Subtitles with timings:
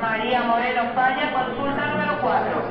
[0.00, 2.63] María Moreno Falla, consulta número 4.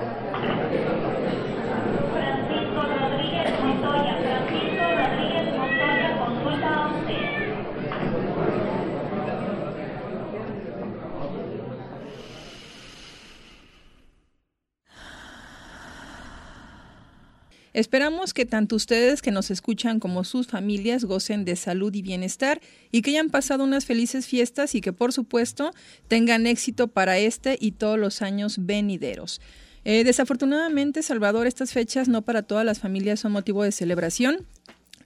[17.74, 22.62] Esperamos que tanto ustedes que nos escuchan como sus familias gocen de salud y bienestar
[22.92, 25.72] y que hayan pasado unas felices fiestas y que por supuesto
[26.08, 29.42] tengan éxito para este y todos los años venideros.
[29.86, 34.46] Eh, desafortunadamente, Salvador, estas fechas no para todas las familias son motivo de celebración.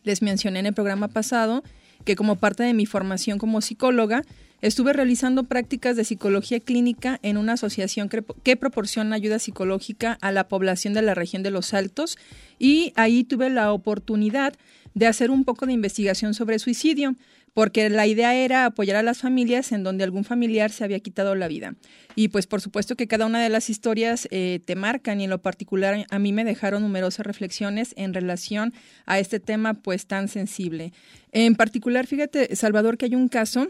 [0.04, 1.64] Les mencioné en el programa pasado
[2.06, 4.24] que como parte de mi formación como psicóloga,
[4.62, 10.32] estuve realizando prácticas de psicología clínica en una asociación que, que, proporciona ayuda psicológica a
[10.32, 12.18] la población de la región de los Altos
[12.60, 14.54] y ahí tuve la oportunidad
[14.94, 17.16] de hacer un poco de investigación sobre suicidio,
[17.54, 21.36] porque la idea era apoyar a las familias en donde algún familiar se había quitado
[21.36, 21.76] la vida.
[22.16, 25.30] Y pues por supuesto que cada una de las historias eh, te marcan y en
[25.30, 28.74] lo particular a mí me dejaron numerosas reflexiones en relación
[29.06, 30.94] a este tema pues tan sensible.
[31.32, 33.68] En particular, fíjate, Salvador, que hay un caso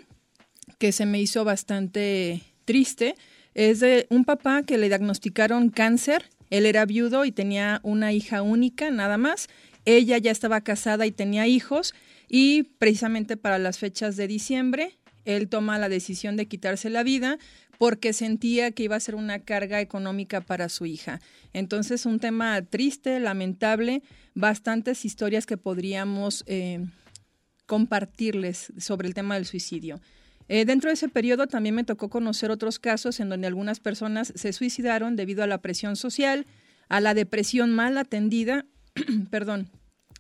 [0.78, 3.16] que se me hizo bastante triste.
[3.54, 6.30] Es de un papá que le diagnosticaron cáncer.
[6.50, 9.48] Él era viudo y tenía una hija única, nada más.
[9.86, 11.94] Ella ya estaba casada y tenía hijos.
[12.30, 17.38] Y precisamente para las fechas de diciembre, él toma la decisión de quitarse la vida
[17.78, 21.20] porque sentía que iba a ser una carga económica para su hija.
[21.54, 24.02] Entonces, un tema triste, lamentable,
[24.34, 26.86] bastantes historias que podríamos eh,
[27.66, 30.02] compartirles sobre el tema del suicidio.
[30.50, 34.32] Eh, dentro de ese periodo también me tocó conocer otros casos en donde algunas personas
[34.36, 36.46] se suicidaron debido a la presión social,
[36.90, 38.66] a la depresión mal atendida,
[39.30, 39.70] perdón,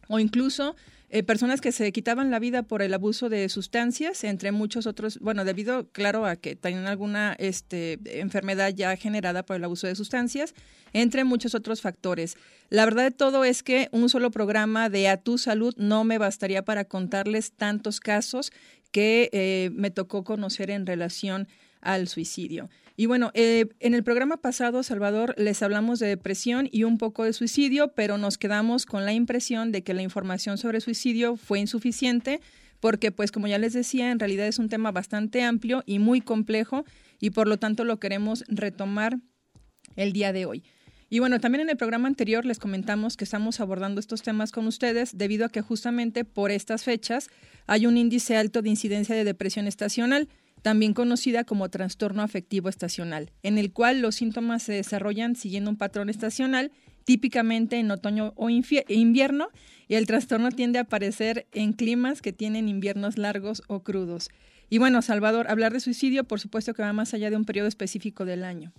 [0.07, 0.75] o incluso
[1.09, 5.19] eh, personas que se quitaban la vida por el abuso de sustancias, entre muchos otros,
[5.19, 9.95] bueno, debido, claro, a que tenían alguna este, enfermedad ya generada por el abuso de
[9.95, 10.53] sustancias,
[10.91, 12.35] entre muchos otros factores.
[12.69, 16.17] La verdad de todo es que un solo programa de A Tu Salud no me
[16.17, 18.51] bastaría para contarles tantos casos
[18.91, 21.47] que eh, me tocó conocer en relación
[21.79, 22.69] al suicidio.
[22.99, 27.23] Y bueno, eh, en el programa pasado, Salvador, les hablamos de depresión y un poco
[27.23, 31.59] de suicidio, pero nos quedamos con la impresión de que la información sobre suicidio fue
[31.59, 32.41] insuficiente
[32.79, 36.21] porque, pues, como ya les decía, en realidad es un tema bastante amplio y muy
[36.21, 36.85] complejo
[37.19, 39.19] y por lo tanto lo queremos retomar
[39.95, 40.63] el día de hoy.
[41.07, 44.65] Y bueno, también en el programa anterior les comentamos que estamos abordando estos temas con
[44.65, 47.29] ustedes debido a que justamente por estas fechas
[47.67, 50.27] hay un índice alto de incidencia de depresión estacional,
[50.61, 55.77] también conocida como trastorno afectivo estacional, en el cual los síntomas se desarrollan siguiendo un
[55.77, 56.71] patrón estacional,
[57.05, 59.47] típicamente en otoño o invierno,
[59.87, 64.29] y el trastorno tiende a aparecer en climas que tienen inviernos largos o crudos.
[64.69, 67.67] Y bueno, Salvador, hablar de suicidio, por supuesto que va más allá de un periodo
[67.67, 68.73] específico del año.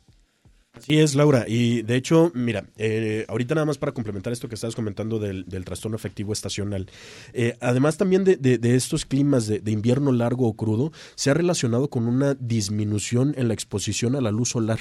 [0.81, 1.45] Sí, es Laura.
[1.47, 5.47] Y de hecho, mira, eh, ahorita nada más para complementar esto que estabas comentando del,
[5.65, 6.89] trastorno afectivo estacional.
[7.33, 12.07] Eh, además también de, estos climas de, invierno largo o crudo, se ha relacionado con
[12.07, 14.79] una disminución en la exposición a la luz solar.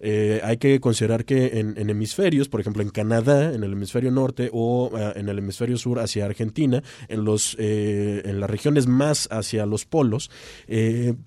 [0.00, 4.10] Eh, hay que considerar que en, en, hemisferios, por ejemplo en Canadá, en el hemisferio
[4.10, 9.66] norte o en el hemisferio sur hacia Argentina, en, los, en las regiones más hacia
[9.66, 10.30] los polos,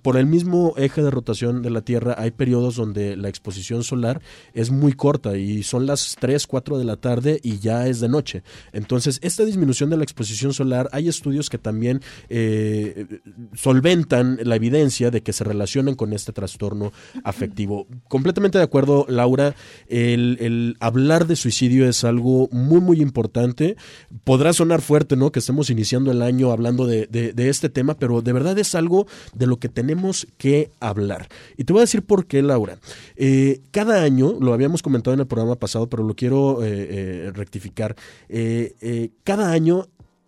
[0.01, 4.10] por el mismo eje de rotación de la Tierra hay periodos donde la exposición solar
[4.53, 8.09] es muy corta y son las 3, 4 de la tarde y ya es de
[8.09, 8.43] noche.
[8.73, 13.05] Entonces, esta disminución de la exposición solar, hay estudios que también eh,
[13.53, 16.91] solventan la evidencia de que se relacionan con este trastorno
[17.23, 17.87] afectivo.
[18.07, 19.55] Completamente de acuerdo, Laura,
[19.87, 23.75] el, el hablar de suicidio es algo muy, muy importante.
[24.23, 25.31] Podrá sonar fuerte, ¿no?
[25.31, 28.75] Que estemos iniciando el año hablando de, de, de este tema, pero de verdad es
[28.75, 31.27] algo de lo que tenemos que hablar.
[31.57, 32.79] Y te voy a decir por qué, Laura.
[33.15, 37.31] Eh, cada año, lo habíamos comentado en el programa pasado, pero lo quiero eh, eh,
[37.33, 37.95] rectificar,
[38.29, 39.87] eh, cada año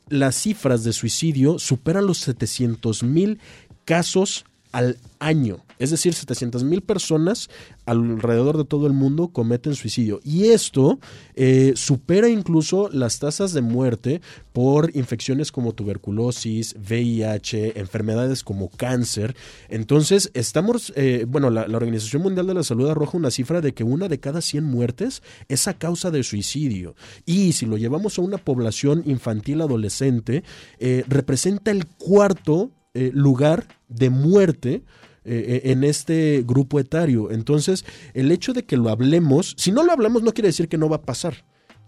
[0.09, 3.39] las cifras de suicidio superan los 700 mil
[3.85, 5.63] casos al año.
[5.79, 7.49] Es decir, 700 mil personas
[7.85, 10.19] alrededor de todo el mundo cometen suicidio.
[10.23, 10.99] Y esto
[11.35, 14.21] eh, supera incluso las tasas de muerte
[14.51, 19.35] por infecciones como tuberculosis, VIH, enfermedades como cáncer.
[19.69, 23.83] Entonces, estamos, eh, bueno, la, Organización Mundial de la Salud arroja una cifra de que
[23.83, 26.95] una de cada 100 muertes es a causa de suicidio.
[27.25, 30.43] Y si lo llevamos a una población infantil adolescente,
[30.79, 34.83] eh, representa el cuarto eh, lugar de muerte
[35.25, 37.31] eh, en este grupo etario.
[37.31, 40.77] Entonces, el hecho de que lo hablemos, si no lo hablamos no quiere decir que
[40.77, 41.45] no va a pasar.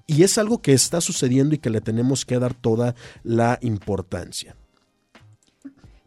[0.07, 4.55] Y es algo que está sucediendo y que le tenemos que dar toda la importancia.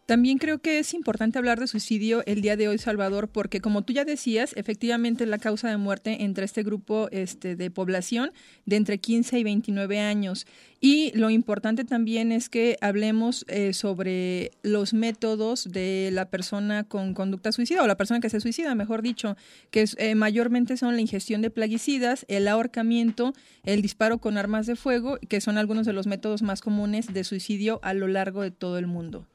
[0.08, 3.82] También creo que es importante hablar de suicidio el día de hoy, Salvador, porque como
[3.82, 8.32] tú ya decías, efectivamente es la causa de muerte entre este grupo este, de población
[8.64, 10.46] de entre 15 y 29 años.
[10.80, 17.12] Y lo importante también es que hablemos eh, sobre los métodos de la persona con
[17.12, 19.36] conducta suicida o la persona que se suicida, mejor dicho,
[19.70, 24.74] que eh, mayormente son la ingestión de plaguicidas, el ahorcamiento, el disparo con armas de
[24.74, 28.52] fuego, que son algunos de los métodos más comunes de suicidio a lo largo de
[28.52, 29.26] todo el mundo.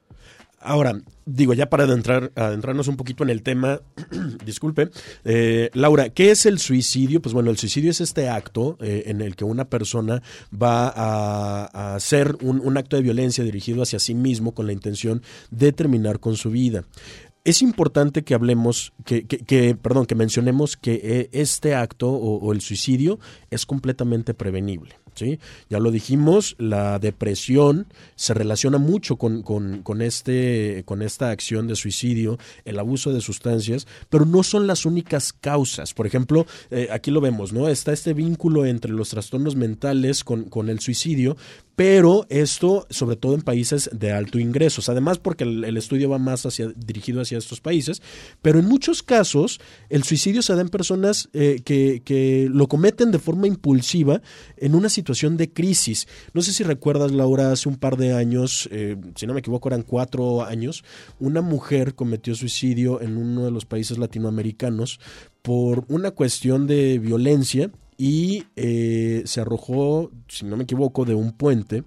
[0.63, 3.81] Ahora, digo, ya para adentrar, adentrarnos un poquito en el tema,
[4.45, 4.89] disculpe,
[5.25, 7.21] eh, Laura, ¿qué es el suicidio?
[7.21, 10.21] Pues bueno, el suicidio es este acto eh, en el que una persona
[10.51, 15.21] va a, hacer un, acto de violencia dirigido hacia sí mismo con la intención
[15.51, 16.85] de terminar con su vida.
[17.43, 22.61] Es importante que hablemos, que, que, perdón, que mencionemos que eh, este acto o el
[22.61, 23.19] suicidio
[23.51, 25.02] es completamente prevenible.
[25.15, 25.39] ¿Sí?
[25.69, 31.75] Ya lo dijimos, la depresión se relaciona mucho con, con, este, con esta acción de
[31.75, 35.93] suicidio, el abuso de sustancias, pero no son las únicas causas.
[35.93, 37.69] Por ejemplo, eh, aquí lo vemos, ¿no?
[37.69, 41.37] Está este vínculo entre los trastornos mentales con, con el suicidio,
[41.75, 46.45] pero esto sobre todo en países de alto ingresos, además porque el, estudio va más
[46.45, 48.01] hacia, dirigido hacia estos países,
[48.41, 49.59] pero en muchos casos
[49.89, 54.21] el suicidio se da en personas eh, que, que, lo cometen de forma impulsiva
[54.57, 56.07] en una situación de crisis.
[56.33, 59.69] No sé si recuerdas, Laura, hace un par de años, eh, si no me equivoco
[59.69, 60.83] eran cuatro años,
[61.19, 64.99] una mujer cometió suicidio en uno de los países latinoamericanos
[65.41, 71.33] por una cuestión de violencia y eh, se arrojó, si no me equivoco, de un
[71.33, 71.83] puente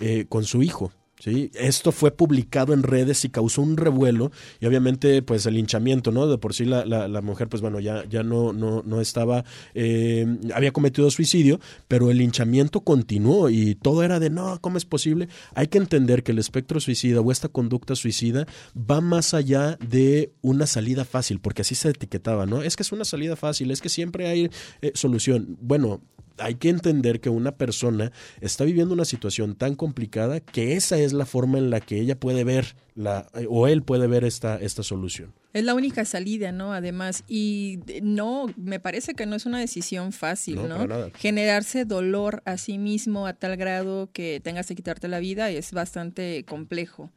[0.00, 0.92] eh, con su hijo.
[1.18, 1.50] ¿Sí?
[1.54, 4.30] Esto fue publicado en redes y causó un revuelo
[4.60, 6.26] y obviamente pues el hinchamiento, ¿no?
[6.26, 9.44] De por sí la, la, mujer pues bueno ya, ya no, no, no estaba,
[9.74, 14.84] eh, había cometido suicidio, pero el hinchamiento continuó y todo era de no, ¿cómo es
[14.84, 15.28] posible?
[15.54, 18.46] Hay que entender que el espectro suicida o esta conducta suicida
[18.78, 22.62] va más allá de una salida fácil, porque así se etiquetaba, ¿no?
[22.62, 24.50] Es que es una salida fácil, es que siempre hay
[24.82, 25.56] eh, solución.
[25.60, 26.02] Bueno,
[26.38, 31.12] hay que entender que una persona está viviendo una situación tan complicada que esa es
[31.12, 34.82] la forma en la que ella puede ver la o él puede ver esta esta
[34.82, 35.34] solución.
[35.52, 36.72] Es la única salida, ¿no?
[36.72, 40.88] Además, y no, me parece que no es una decisión fácil, ¿no?
[41.16, 45.70] Generarse dolor a sí mismo a tal grado que tengas que quitarte la vida es
[45.70, 47.12] bastante complejo.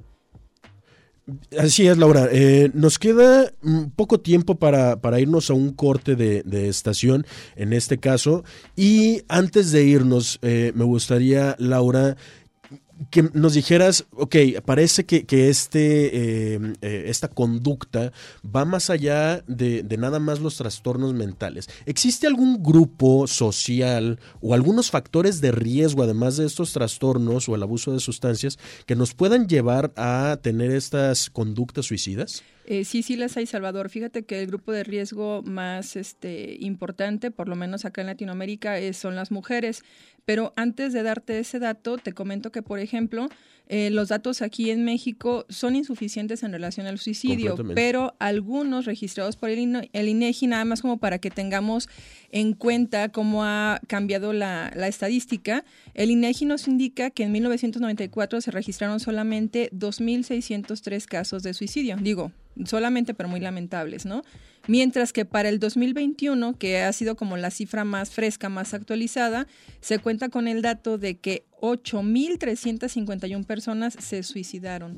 [1.59, 2.29] Así es, Laura.
[2.31, 3.51] Eh, nos queda
[3.95, 7.25] poco tiempo para, para, irnos a un corte de, estación,
[7.56, 8.45] en este caso.
[8.75, 12.15] Y antes de irnos, eh, me gustaría, Laura,
[13.11, 14.35] que nos dijeras, ok,
[14.65, 18.11] parece que, que este, eh, eh, esta conducta
[18.44, 21.69] va más allá de, de, nada más los trastornos mentales.
[21.85, 27.63] ¿Existe algún grupo social o algunos factores de riesgo, además de estos trastornos o el
[27.63, 32.43] abuso de sustancias, que nos puedan llevar a tener estas conductas suicidas?
[32.65, 33.89] Eh, sí, sí las hay, Salvador.
[33.89, 38.75] Fíjate que el grupo de riesgo más este, importante, por lo menos acá en Latinoamérica,
[38.91, 39.83] son las mujeres.
[40.27, 43.29] Pero antes de darte ese dato, te comento que, por ejemplo,
[43.69, 49.38] eh, los datos aquí en México son insuficientes en relación al suicidio, pero algunos registrados
[49.38, 51.88] por el, el, INEGI, nada más como para que tengamos
[52.29, 55.63] en cuenta cómo ha cambiado la, la estadística,
[55.94, 61.95] el INEGI nos indica que en 1994 se registraron solamente 2.603 casos de suicidio.
[62.01, 62.33] Digo,
[62.65, 64.24] solamente, pero muy lamentables, ¿no?
[64.67, 69.47] Mientras que para el 2021, que ha sido como la cifra más fresca, más actualizada,
[69.81, 74.97] se cuenta con el dato de que 8.351 personas se suicidaron.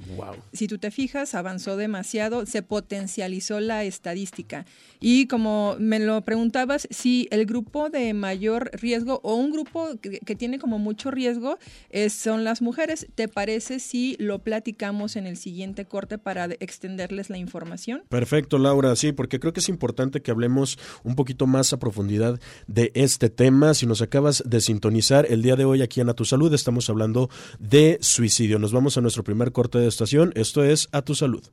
[0.54, 4.66] Si tú te fijas, avanzó demasiado, se potencializó la estadística.
[5.00, 10.36] Y como me lo preguntabas, si el grupo de mayor riesgo o un grupo que,
[10.36, 11.58] tiene como mucho riesgo
[11.90, 17.30] es, son las mujeres, ¿te parece si lo platicamos en el siguiente corte para extenderles
[17.30, 18.04] la información?
[18.10, 22.40] Perfecto, Laura, sí, porque creo que es importante que hablemos un poquito más a profundidad
[22.68, 23.74] de este tema.
[23.74, 26.90] Si nos acabas de sintonizar el día de hoy aquí en A Tu Salud, estamos
[26.90, 27.30] hablando
[27.60, 28.60] de suicidio.
[28.60, 30.32] Nos vamos a nuestro primer corte de estación.
[30.36, 31.44] Esto es A Tu Salud.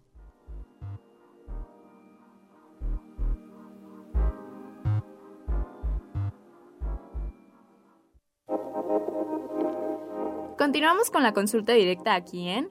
[10.59, 12.69] Continuamos con la consulta directa aquí en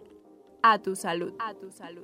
[0.61, 1.33] A Tu Salud.
[1.39, 2.03] A Tu Salud.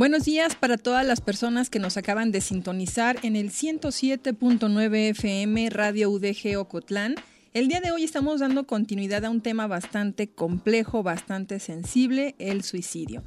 [0.00, 5.68] Buenos días para todas las personas que nos acaban de sintonizar en el 107.9 FM
[5.68, 7.16] Radio UDG Ocotlán.
[7.52, 12.62] El día de hoy estamos dando continuidad a un tema bastante complejo, bastante sensible, el
[12.62, 13.24] suicidio.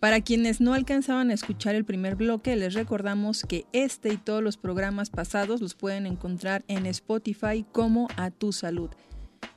[0.00, 4.42] Para quienes no alcanzaban a escuchar el primer bloque, les recordamos que este y todos
[4.42, 8.90] los programas pasados los pueden encontrar en Spotify como A Tu Salud.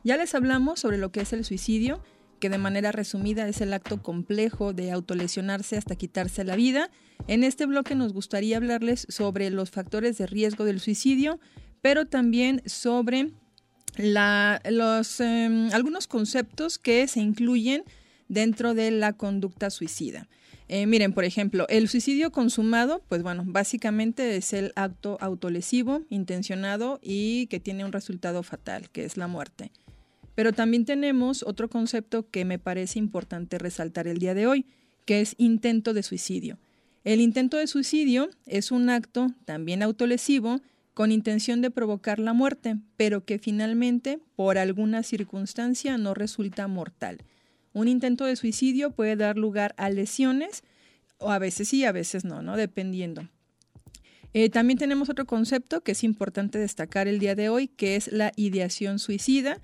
[0.04, 2.04] Ya les hablamos sobre lo que es el suicidio,
[2.40, 6.90] que de manera resumida es el acto complejo de autolesionarse hasta quitarse la vida.
[7.28, 11.40] En este bloque nos gustaría hablarles sobre los factores de riesgo del suicidio,
[11.82, 13.32] pero también sobre
[13.98, 17.84] los, em, algunos conceptos que se incluyen
[18.28, 20.28] dentro de la conducta suicida.
[20.68, 27.00] Eh, miren, por ejemplo, el suicidio consumado, pues bueno, básicamente es el acto autolesivo, intencionado
[27.02, 29.72] y que tiene un resultado fatal, que es la muerte.
[30.40, 34.66] Pero también tenemos otro concepto que me parece importante resaltar el día de hoy,
[35.04, 36.58] que es intento de suicidio.
[37.04, 40.62] El intento de suicidio es un acto también autolesivo
[40.94, 47.18] con intención de provocar la muerte, pero que finalmente, por alguna circunstancia, no resulta mortal.
[47.74, 50.64] Un intento de suicidio puede dar lugar a lesiones,
[51.18, 52.56] o a veces sí, a veces no, ¿no?
[52.56, 53.28] Dependiendo.
[54.34, 58.10] Eh, también tenemos otro concepto que es importante destacar el día de hoy, que es
[58.10, 59.60] la ideación suicida,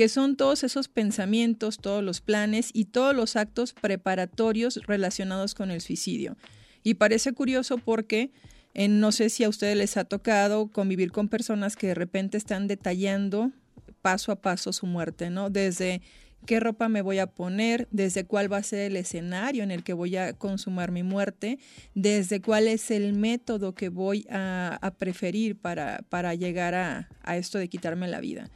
[0.00, 5.70] que son todos esos pensamientos, todos los planes y todos los actos preparatorios relacionados con
[5.70, 6.38] el suicidio.
[6.82, 8.32] Y parece curioso porque
[8.72, 12.38] eh, no sé si a ustedes les ha tocado convivir con personas que de repente
[12.38, 13.52] están detallando
[14.00, 15.50] paso a paso su muerte, ¿no?
[15.50, 16.00] Desde
[16.46, 19.84] qué ropa me voy a poner, desde cuál va a ser el escenario en el
[19.84, 21.58] que voy a consumar mi muerte,
[21.94, 27.58] desde cuál es el método que voy a, preferir para, para llegar a, a, esto
[27.58, 28.48] de quitarme la vida.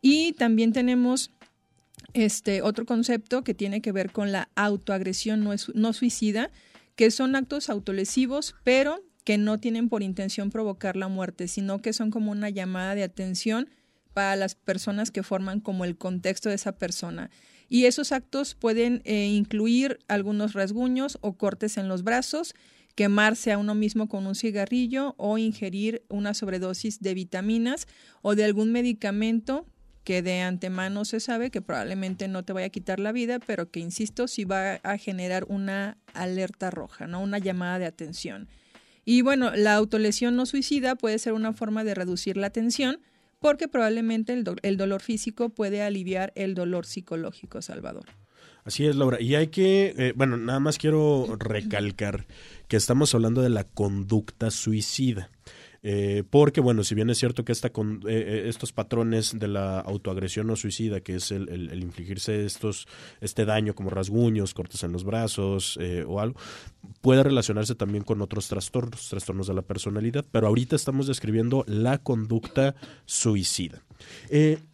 [0.00, 1.30] Y también tenemos
[2.14, 6.50] este otro concepto que tiene que ver con la autoagresión no, no suicida,
[6.96, 11.92] que son actos autolesivos, pero que no tienen por intención provocar la muerte, sino que
[11.92, 13.68] son como una llamada de atención
[14.14, 17.30] para las personas que forman como el contexto de esa persona.
[17.68, 22.54] Y esos actos pueden eh, incluir algunos rasguños o cortes en los brazos,
[22.94, 27.86] quemarse a uno mismo con un cigarrillo o ingerir una sobredosis de vitaminas
[28.22, 29.66] o de algún medicamento
[30.08, 33.70] que de antemano se sabe que probablemente no te vaya a quitar la vida, pero
[33.70, 37.20] que, insisto, sí va a generar una alerta roja, ¿no?
[37.20, 38.48] Una llamada de atención.
[39.04, 43.02] Y bueno, la autolesión no suicida puede ser una forma de reducir la tensión,
[43.38, 48.06] porque probablemente el, dolor físico puede aliviar el dolor psicológico, Salvador.
[48.64, 49.20] Así es, Laura.
[49.20, 52.26] Y hay que, eh, bueno, nada más quiero recalcar
[52.66, 55.28] que estamos hablando de la conducta suicida.
[55.82, 57.72] Eh, porque, bueno, si bien es cierto que esta eh,
[58.06, 62.86] eh, estos patrones de la autoagresión o suicida, que es el, el, infligirse estos,
[63.20, 66.38] este daño como rasguños, cortes en los brazos o algo,
[67.00, 71.98] puede relacionarse también con otros trastornos, trastornos de la personalidad, pero ahorita estamos describiendo la
[71.98, 72.74] conducta
[73.06, 73.82] suicida.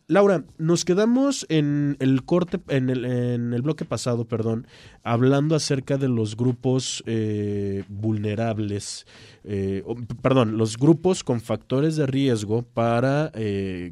[0.07, 4.67] Laura, nos quedamos en el corte, en el, en el bloque pasado, perdón,
[5.03, 9.07] hablando acerca de los grupos eh, vulnerables,
[9.45, 9.83] eh,
[10.21, 13.91] perdón, los grupos con factores de riesgo para eh,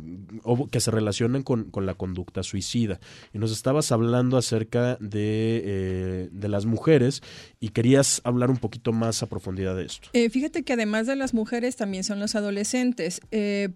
[0.71, 3.01] que se relacionen con, con, la conducta suicida.
[3.33, 7.23] Y nos estabas hablando acerca de, de, las mujeres
[7.59, 10.09] y querías hablar un poquito más a profundidad de esto.
[10.31, 13.21] fíjate que además de las mujeres también son los adolescentes,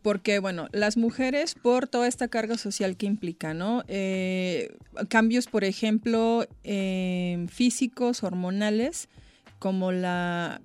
[0.02, 3.84] porque bueno, las mujeres por toda esta carga social que implica, ¿no?
[3.88, 4.76] Eh,
[5.08, 6.46] cambios, por ejemplo,
[7.48, 9.08] físicos, hormonales,
[9.58, 10.60] como la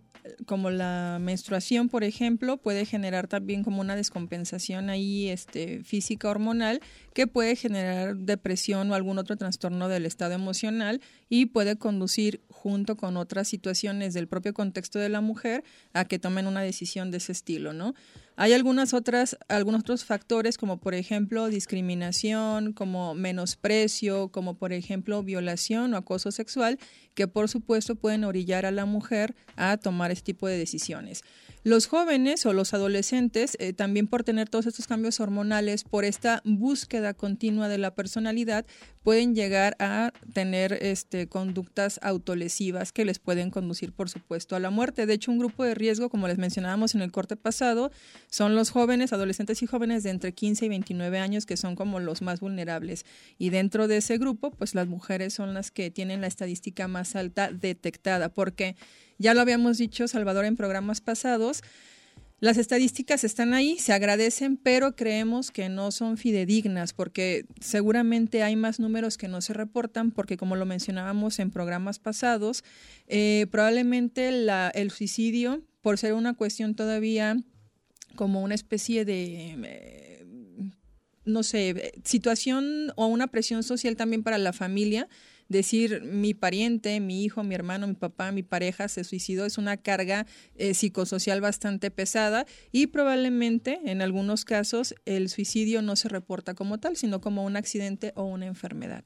[0.46, 6.82] como la menstruación, por ejemplo, puede generar también como una descompensación ahí este, física hormonal
[7.14, 12.96] que puede generar depresión o algún otro trastorno del estado emocional y puede conducir junto
[12.96, 15.64] con otras situaciones del propio contexto de la mujer
[15.94, 17.94] a que tomen una decisión de ese estilo, ¿no?
[18.38, 25.22] Hay algunas otras, algunos otros factores como por ejemplo discriminación, como menosprecio, como por ejemplo
[25.22, 26.80] violación o acoso sexual,
[27.14, 31.24] que por supuesto pueden orillar a la mujer a tomar este tipo de decisiones.
[31.64, 36.42] Los jóvenes o los adolescentes, eh, también por tener todos estos cambios hormonales, por esta
[36.44, 38.66] búsqueda continua de la personalidad,
[39.04, 44.72] pueden llegar a tener este, conductas autolesivas que les pueden conducir, por supuesto, a la
[44.72, 45.06] muerte.
[45.06, 47.92] De hecho, un grupo de riesgo, como les mencionábamos en el corte pasado,
[48.32, 52.00] son los jóvenes, adolescentes y jóvenes de entre 15 y 29 años, que son como
[52.00, 53.06] los más vulnerables.
[53.38, 57.16] Y dentro de ese grupo, pues las mujeres son las que tienen la estadística más
[57.16, 58.76] alta detectada, porque
[59.22, 61.62] ya lo habíamos dicho, Salvador, en programas pasados.
[62.40, 68.56] Las estadísticas están ahí, se agradecen, pero creemos que no son fidedignas porque seguramente hay
[68.56, 72.64] más números que no se reportan porque como lo mencionábamos en programas pasados,
[73.08, 77.38] eh, probablemente el suicidio, por ser una cuestión todavía
[78.16, 79.56] como una especie de...
[79.64, 80.26] Eh,
[81.24, 85.08] no sé, situación o una presión social también para la familia,
[85.52, 89.78] decir mi pariente, mi hijo, mi hermano, mi papá, mi pareja se suicidó es una
[89.78, 96.54] carga eh, psicosocial bastante pesada y probablemente en algunos casos el suicidio no se reporta
[96.54, 99.04] como tal, sino como un accidente o una enfermedad.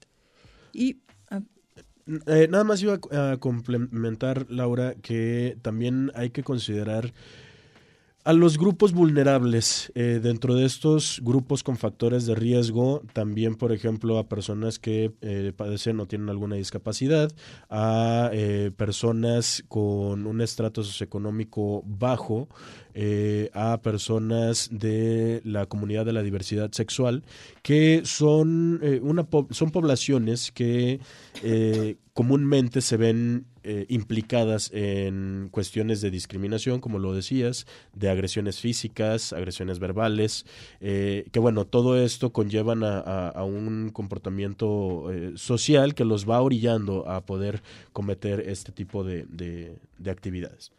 [0.72, 1.42] Y ah,
[2.28, 7.14] Eh, nada más iba a, a complementar, Laura, que también hay que considerar
[8.26, 9.92] a los grupos vulnerables.
[9.96, 15.12] eh, dentro de estos grupos con factores de riesgo, también, por ejemplo, a personas que
[15.22, 17.32] eh, padecen o tienen alguna discapacidad,
[17.70, 22.50] a eh, personas con un estrato socioeconómico bajo,
[22.96, 27.24] eh, a personas de la comunidad de la diversidad sexual,
[27.62, 31.00] que son, eh, una po- son poblaciones que
[31.44, 38.62] eh, comúnmente se ven eh, implicadas en cuestiones de discriminación, como lo decías, de agresiones
[38.62, 40.46] físicas, agresiones verbales,
[40.80, 47.08] eh, que bueno, todo esto conllevan a, un comportamiento eh, social que los va orillando
[47.10, 49.78] a poder cometer este tipo de
[50.10, 50.72] actividades.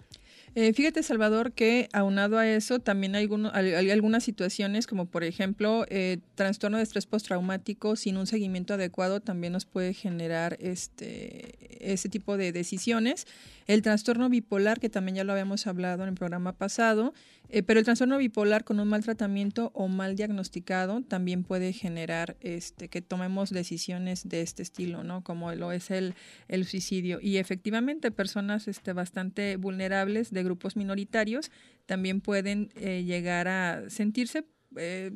[0.59, 5.23] Eh, fíjate, Salvador, que aunado a eso, también hay, alguno- hay- algunas situaciones, como por
[5.23, 11.93] ejemplo, eh, trastorno de estrés postraumático sin un seguimiento adecuado también nos puede generar este,
[11.93, 13.27] ese tipo de decisiones.
[13.67, 17.13] El trastorno bipolar, que también ya lo habíamos hablado en el programa pasado,
[17.49, 22.37] eh, pero el trastorno bipolar con un mal tratamiento o mal diagnosticado también puede generar
[22.41, 25.25] este, que tomemos decisiones de este estilo, ¿no?
[25.25, 26.15] Como lo es el,
[26.49, 27.19] el suicidio.
[27.21, 31.51] Y efectivamente, personas este, bastante vulnerables de grupos minoritarios
[31.87, 34.45] también pueden eh, llegar a sentirse
[34.77, 35.13] eh,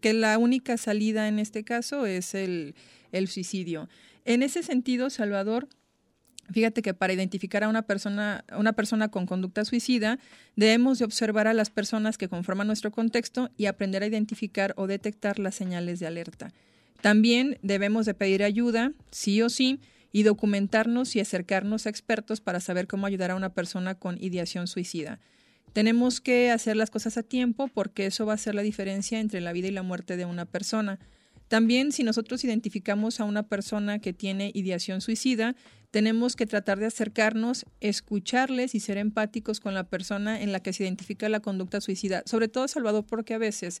[0.00, 2.74] que la única salida en este caso es el,
[3.12, 3.88] el suicidio.
[4.24, 5.68] En ese sentido, Salvador,
[6.50, 10.18] Fíjate que para identificar a una persona, una persona con conducta suicida,
[10.56, 14.86] debemos de observar a las personas que conforman nuestro contexto y aprender a identificar o
[14.86, 16.52] detectar las señales de alerta.
[17.02, 22.60] También debemos de pedir ayuda, sí o sí, y documentarnos y acercarnos a expertos para
[22.60, 25.20] saber cómo ayudar a una persona con ideación suicida.
[25.74, 29.40] Tenemos que hacer las cosas a tiempo porque eso va a hacer la diferencia entre
[29.40, 30.98] la vida y la muerte de una persona.
[31.48, 35.56] También si nosotros identificamos a una persona que tiene ideación suicida,
[35.90, 40.72] tenemos que tratar de acercarnos, escucharles y ser empáticos con la persona en la que
[40.72, 42.22] se identifica la conducta suicida.
[42.26, 43.80] Sobre todo, Salvador, porque a veces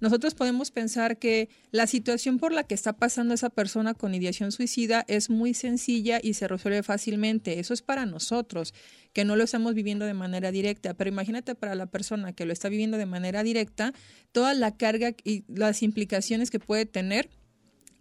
[0.00, 4.50] nosotros podemos pensar que la situación por la que está pasando esa persona con ideación
[4.50, 7.60] suicida es muy sencilla y se resuelve fácilmente.
[7.60, 8.72] Eso es para nosotros,
[9.12, 10.94] que no lo estamos viviendo de manera directa.
[10.94, 13.92] Pero imagínate para la persona que lo está viviendo de manera directa,
[14.32, 17.28] toda la carga y las implicaciones que puede tener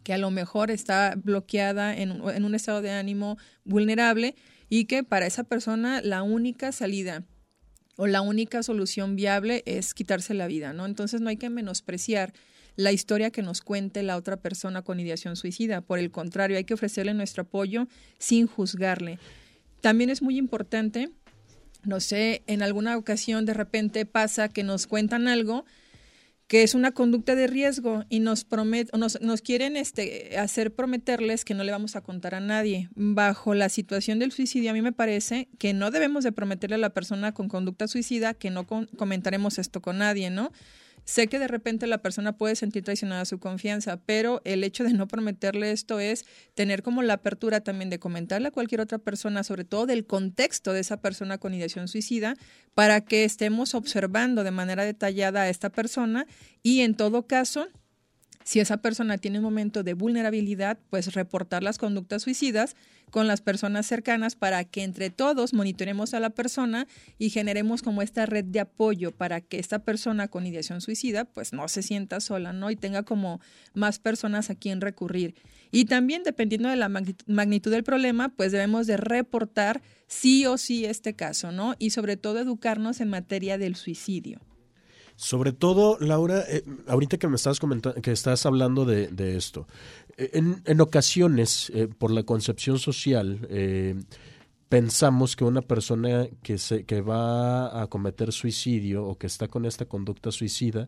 [0.04, 4.36] que a lo mejor está bloqueada en, un- estado de ánimo vulnerable
[4.70, 7.24] y que para esa persona la única salida
[7.96, 10.86] o la única solución viable es quitarse la vida, ¿no?
[10.86, 12.34] Entonces no hay que menospreciar
[12.76, 15.82] la historia que nos cuente la otra persona con ideación suicida.
[15.82, 19.20] Por el contrario, hay que ofrecerle nuestro apoyo sin juzgarle.
[19.82, 21.10] También es muy importante,
[21.84, 25.66] no sé, en alguna ocasión de repente pasa que nos cuentan algo
[26.50, 31.46] que es una conducta de riesgo y nos promet, nos, nos quieren este, hacer prometerles
[31.46, 32.90] que no le vamos a contar a nadie.
[32.96, 36.80] Bajo la situación del suicidio, a mí me parece que no debemos de prometerle a
[36.80, 40.52] la persona con conducta suicida que no con- comentaremos esto con nadie, ¿no?
[41.10, 44.93] Sé que de repente la persona puede sentir traicionada su confianza, pero el hecho de
[44.93, 49.43] no prometerle esto es tener como la apertura también de comentarle a cualquier otra persona,
[49.43, 52.36] sobre todo del contexto de esa persona con ideación suicida,
[52.76, 56.28] para que estemos observando de manera detallada a esta persona
[56.62, 57.69] y en todo caso,
[58.50, 62.76] si esa persona tiene un momento de vulnerabilidad, pues reportar las conductas suicidas
[63.12, 66.88] con las personas cercanas para que entre todos monitoremos a la persona
[67.20, 71.54] y generemos como esta red de apoyo para que esta persona con ideación suicida pues
[71.54, 72.72] no se sienta sola, ¿no?
[72.72, 73.40] Y tenga como
[73.76, 75.36] más personas a quien recurrir.
[75.70, 80.86] Y también dependiendo de la magnitud- del problema, pues debemos de reportar sí o sí
[80.86, 81.76] este caso, ¿no?
[81.78, 84.42] Y sobre todo educarnos en materia del suicidio.
[85.20, 89.68] Sobre todo, Laura, eh, ahorita que me estás comentando, que estás hablando de, esto,
[90.16, 94.02] eh, en, en ocasiones, eh, por la concepción social, eh,
[94.70, 99.66] pensamos que una persona que, se, que va a cometer suicidio o que está con
[99.66, 100.88] esta conducta suicida,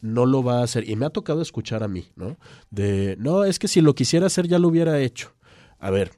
[0.00, 0.88] no lo va a hacer.
[0.88, 2.36] Y me ha tocado escuchar a mí, ¿no?
[2.70, 5.34] De, no, es que si lo quisiera hacer ya lo hubiera hecho.
[5.80, 6.12] A ver,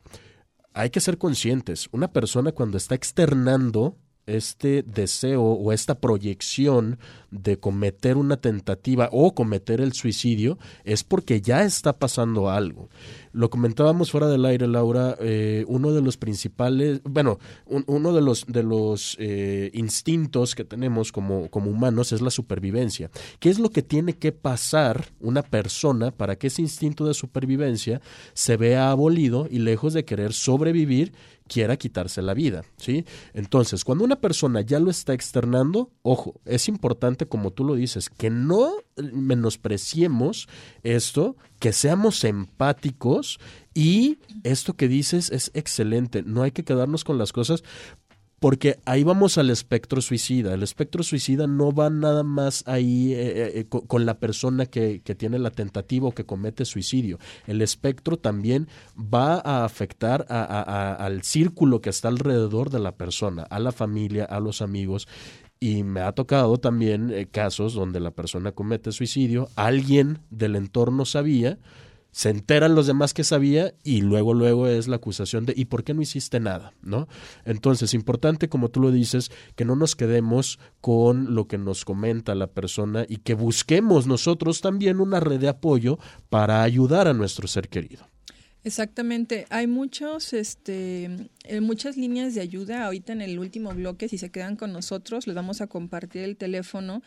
[0.75, 1.89] hay que ser conscientes.
[1.91, 6.99] Una persona cuando está externando este deseo o esta proyección
[7.31, 12.89] de cometer una tentativa o cometer el suicidio es porque ya está pasando algo.
[13.37, 18.47] Lo comentábamos fuera del aire, Laura, eh, uno de los principales, bueno, uno de los,
[18.47, 23.11] de los eh, instintos que tenemos como, como humanos es la supervivencia.
[23.39, 28.01] ¿Qué es lo que tiene que pasar una persona para que ese instinto de supervivencia
[28.33, 31.13] se vea abolido y lejos de querer sobrevivir,
[31.47, 33.05] quiera quitarse la vida, ¿sí?
[33.35, 38.11] Entonces, cuando una persona ya lo está externando, ojo, es importante, como tú lo dices,
[38.11, 40.49] que no menospreciemos
[40.83, 43.41] esto, que seamos empáticos
[43.75, 47.65] y esto que dices es excelente, no hay que quedarnos con las cosas
[48.39, 50.55] porque ahí vamos al espectro suicida.
[50.55, 55.01] El espectro suicida no va nada más ahí eh, eh, eh, con, la persona que,
[55.01, 57.19] tiene la tentativa o que comete suicidio.
[57.49, 63.59] El espectro también va a afectar al círculo que está alrededor de la persona, a
[63.59, 65.09] la familia, a los amigos.
[65.59, 71.59] Y me ha tocado también casos donde la persona comete suicidio, alguien del entorno sabía,
[72.17, 75.85] se enteran los demás que sabía y luego luego es la acusación de ¿y por
[75.85, 76.73] qué no hiciste nada?
[76.81, 77.09] ¿no?
[77.45, 82.35] Entonces, importante como tú lo dices, que no nos quedemos con lo que nos comenta
[82.35, 85.99] la persona y que busquemos nosotros también una red de apoyo
[86.31, 88.09] para ayudar a nuestro ser querido.
[88.67, 91.09] Exactamente, hay muchos, este,
[91.45, 92.85] eh, muchas líneas de ayuda.
[92.85, 96.37] Ahorita en el último bloque, si se quedan con nosotros, les vamos a compartir el
[96.37, 97.01] teléfono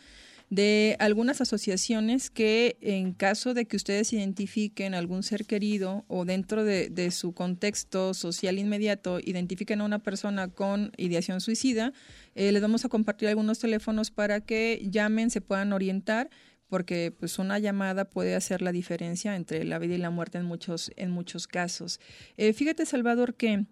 [0.48, 6.64] de algunas asociaciones que en caso de que ustedes identifiquen algún ser querido o dentro
[6.64, 11.92] de, su contexto social inmediato identifiquen a una persona con ideación suicida,
[12.36, 16.30] eh, les vamos a compartir algunos teléfonos para que llamen, se puedan orientar
[16.70, 20.46] porque pues una llamada puede hacer la diferencia entre la vida y la muerte en
[20.46, 22.00] muchos en muchos casos.
[22.38, 23.66] Eh, fíjate Salvador que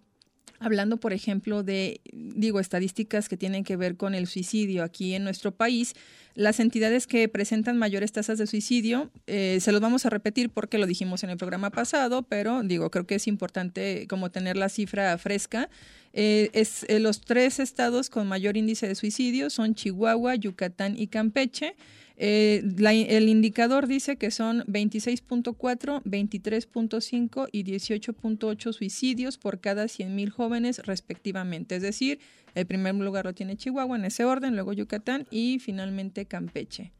[0.60, 5.22] Hablando, por ejemplo, de, digo, estadísticas que tienen que ver con el suicidio aquí en
[5.22, 5.94] nuestro país,
[6.34, 10.78] las entidades que presentan mayores tasas de suicidio, eh, se los vamos a repetir porque
[10.78, 14.68] lo dijimos en el programa pasado, pero digo, creo que es importante como tener la
[14.68, 15.70] cifra fresca.
[16.12, 21.06] Eh, es, eh, los tres estados con mayor índice de suicidio son Chihuahua, Yucatán y
[21.06, 21.76] Campeche.
[22.20, 22.64] Eh,
[23.08, 31.76] el indicador dice que son 26.4, 23.5 y 18.8 suicidios por cada 100.000 jóvenes respectivamente.
[31.76, 32.18] Es decir,
[32.56, 36.92] el primer lugar lo tiene Chihuahua en ese orden, luego Yucatán y finalmente Campeche.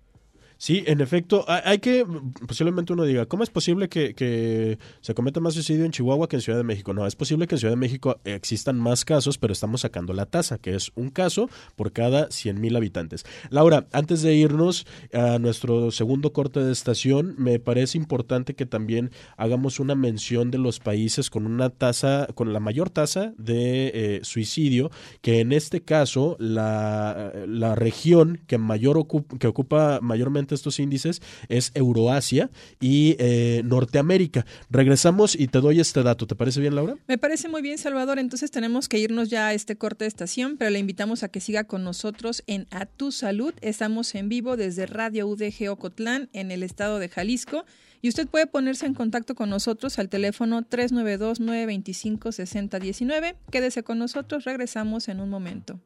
[0.61, 2.05] Sí, en efecto, hay que,
[2.45, 6.43] posiblemente uno diga, ¿cómo es posible que, se cometa más suicidio en Chihuahua que en
[6.43, 6.93] Ciudad de México?
[6.93, 10.27] No, es posible que en Ciudad de México existan más casos, pero estamos sacando la
[10.27, 13.25] tasa, que es un caso por cada 100 mil habitantes.
[13.51, 19.13] Laura, antes de irnos a nuestro segundo corte de estación, me parece importante que también
[19.37, 24.21] hagamos una mención de los países con una tasa, con la mayor tasa de eh,
[24.25, 24.91] suicidio,
[25.23, 29.07] que en este caso la, la región que mayor
[29.39, 34.47] que ocupa mayormente estos índices es Euroasia y eh, Norteamérica.
[34.71, 36.27] Regresamos y te doy este dato.
[36.27, 36.97] ¿Te parece bien, Laura?
[37.07, 38.19] Me parece muy bien, Salvador.
[38.19, 41.41] Entonces tenemos que irnos ya a este corte de estación, pero le invitamos a que
[41.41, 43.55] siga con nosotros en A Tu Salud.
[43.61, 47.65] Estamos en vivo desde Radio UDG Ocotlán, en el estado de Jalisco.
[48.01, 53.35] Y usted puede ponerse en contacto con nosotros al teléfono 392-925-6019.
[53.51, 55.81] Quédese con nosotros, regresamos en un momento.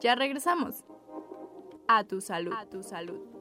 [0.00, 0.84] Ya regresamos.
[1.88, 2.52] A tu salud.
[2.54, 3.34] A tu salud.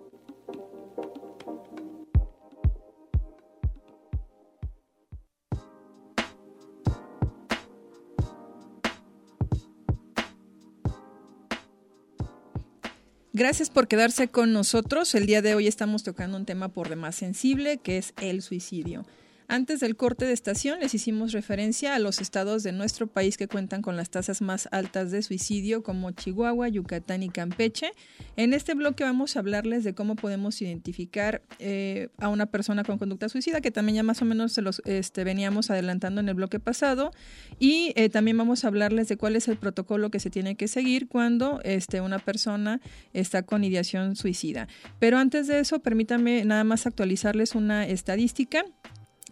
[13.35, 15.15] Gracias por quedarse con nosotros.
[15.15, 19.05] El día de hoy estamos tocando un tema por demás sensible, que es el suicidio.
[19.47, 23.47] Antes del corte de estación les hicimos referencia a los estados de nuestro país que
[23.47, 27.91] cuentan con las tasas más altas de suicidio como Chihuahua, Yucatán y Campeche.
[28.35, 32.97] En este bloque vamos a hablarles de cómo podemos identificar eh, a una persona con
[32.97, 36.35] conducta suicida, que también ya más o menos se los este, veníamos adelantando en el
[36.35, 37.11] bloque pasado.
[37.59, 40.67] Y eh, también vamos a hablarles de cuál es el protocolo que se tiene que
[40.67, 42.81] seguir cuando este, una persona
[43.13, 44.67] está con ideación suicida.
[44.99, 48.65] Pero antes de eso, permítanme nada más actualizarles una estadística.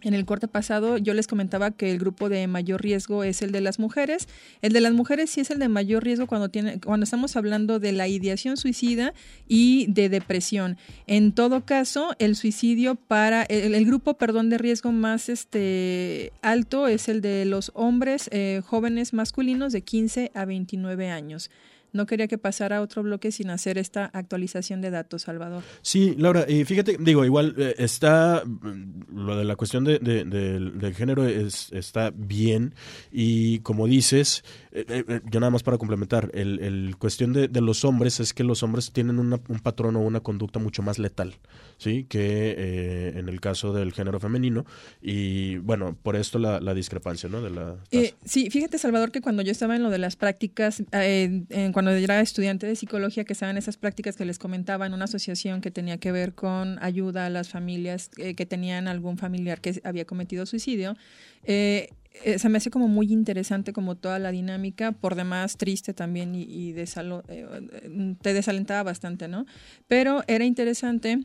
[0.02, 3.52] En el corte pasado yo les comentaba que el grupo de mayor riesgo es el
[3.52, 4.28] de las mujeres.
[4.60, 6.50] El de las mujeres sí es el de mayor riesgo cuando,
[6.84, 9.14] cuando estamos hablando de la ideación suicida
[9.46, 10.76] y de depresión.
[11.06, 17.08] En todo caso, el suicidio para el, grupo, perdón, de riesgo más este alto es
[17.08, 21.50] el de los hombres eh, jóvenes masculinos de 15 a 29 años.
[21.92, 25.62] No quería que pasara otro bloque sin hacer esta actualización de datos, Salvador.
[25.82, 30.24] Sí, Laura, y fíjate, digo, igual eh, está mm, lo de la cuestión de, de-
[30.24, 32.74] del- del género es, está bien
[33.10, 37.60] y como dices, eh, eh, yo nada más para complementar, el, el cuestión de, de
[37.60, 40.98] los hombres es que los hombres tienen una- un patrón o una conducta mucho más
[40.98, 41.34] letal,
[41.78, 42.04] ¿sí?
[42.08, 44.64] Que eh, en el caso del género femenino
[45.00, 47.42] y bueno, por esto la, la discrepancia, ¿no?
[47.42, 50.82] De la Eh, sí, fíjate, Salvador, que cuando yo estaba en lo de las prácticas,
[50.92, 54.86] eh, en- cuando era estudiante de psicología, que estaba en esas prácticas que les comentaba
[54.86, 58.88] en una asociación que tenía que ver con ayuda a las familias eh, que tenían
[58.88, 60.96] algún familiar que había cometido suicidio,
[61.44, 61.88] eh,
[62.24, 66.34] eh, se me hace como muy interesante como toda la dinámica, por demás triste también
[66.34, 69.46] y, y desalo- eh, eh, te desalentaba bastante, ¿no?
[69.88, 71.18] Pero era interesante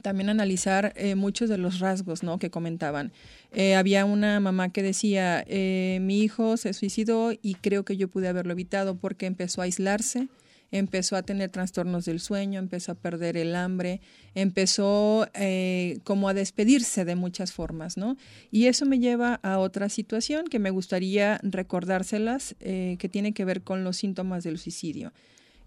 [0.00, 2.38] también analizar eh, muchos de los rasgos ¿no?
[2.38, 3.12] que comentaban.
[3.52, 8.08] Eh, había una mamá que decía, eh, mi hijo se suicidó y creo que yo
[8.08, 10.28] pude haberlo evitado porque empezó a aislarse,
[10.72, 14.00] empezó a tener trastornos del sueño, empezó a perder el hambre,
[14.34, 18.16] empezó eh, como a despedirse de muchas formas, ¿no?
[18.50, 23.44] Y eso me lleva a otra situación que me gustaría recordárselas, eh, que tiene que
[23.44, 25.12] ver con los síntomas del suicidio.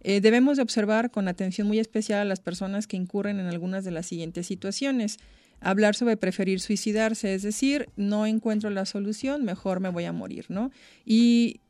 [0.01, 3.85] Eh, debemos de observar con atención muy especial a las personas que incurren en algunas
[3.85, 5.17] de las siguientes situaciones.
[5.61, 10.45] Hablar sobre preferir suicidarse, es decir, no encuentro la solución, mejor me voy a morir,
[10.49, 10.71] ¿no?
[11.05, 11.61] Y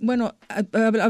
[0.00, 0.34] bueno,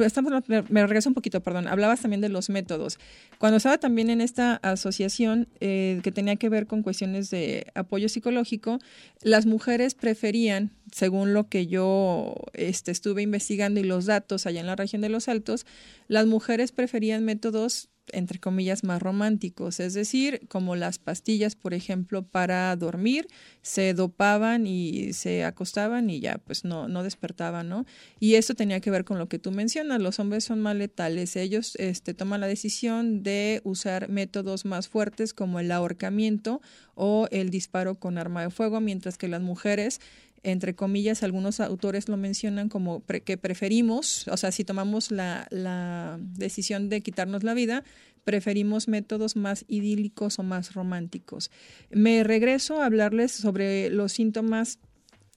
[0.03, 1.67] estamos, me me regreso un poquito, perdón.
[1.67, 2.99] Hablabas también de los métodos.
[3.39, 8.09] Cuando estaba también en esta asociación eh, que tenía que ver con cuestiones de apoyo
[8.09, 8.79] psicológico,
[9.23, 14.67] las mujeres preferían, según lo que yo este, estuve investigando y los datos allá en
[14.67, 15.67] la región de los Altos,
[16.07, 22.23] las mujeres preferían métodos entre comillas, más románticos, es decir, como las pastillas, por ejemplo,
[22.23, 23.29] para dormir,
[23.63, 27.87] se dopaban y se acostaban y ya, pues no, no despertaban, ¿no?
[28.21, 31.37] Y eso tenía que ver con lo que tú mencionas, los hombres son más letales,
[31.37, 36.61] ellos este, toman la decisión de usar métodos más fuertes como el ahorcamiento
[36.95, 40.01] o el disparo con arma de fuego, mientras que las mujeres
[40.45, 46.19] entre comillas, algunos autores lo mencionan como que preferimos, o sea, si tomamos la, la
[46.21, 47.83] decisión de quitarnos la vida,
[48.25, 51.51] preferimos métodos más idílicos o más románticos.
[51.91, 54.79] Me regreso a hablarles sobre los síntomas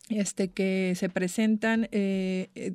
[0.10, 2.74] este, que se presentan eh, eh,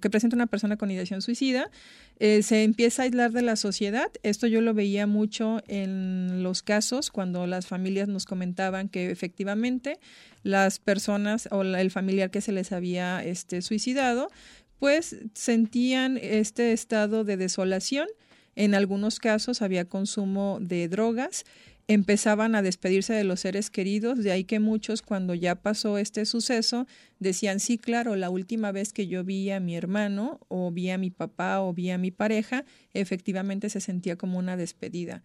[0.00, 1.70] que presenta una persona con ideación suicida,
[2.18, 4.10] eh, se empieza a aislar de la sociedad.
[4.22, 9.98] Esto yo lo veía mucho en los casos cuando las familias nos comentaban que efectivamente
[10.42, 14.30] las personas o el familiar que se les había este, suicidado,
[14.78, 18.08] pues sentían este estado de desolación.
[18.54, 21.44] En algunos casos había consumo de drogas
[21.88, 26.26] empezaban a despedirse de los seres queridos, de ahí que muchos cuando ya pasó este
[26.26, 26.86] suceso
[27.20, 30.98] decían, sí, claro, la última vez que yo vi a mi hermano o vi a
[30.98, 35.22] mi papá o vi a mi pareja, efectivamente se sentía como una despedida.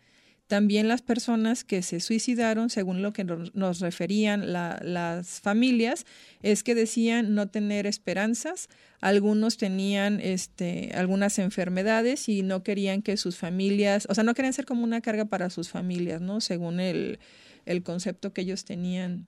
[0.52, 6.06] También las personas que se suicidaron, según lo que nos, referían la- las familias,
[6.42, 8.68] es que decían no tener esperanzas.
[9.00, 14.52] Algunos tenían este, algunas enfermedades y no querían que sus familias, o sea, no querían
[14.52, 16.42] ser como una carga para sus familias, ¿no?
[16.42, 17.20] Según el,
[17.66, 19.28] el concepto que ellos tenían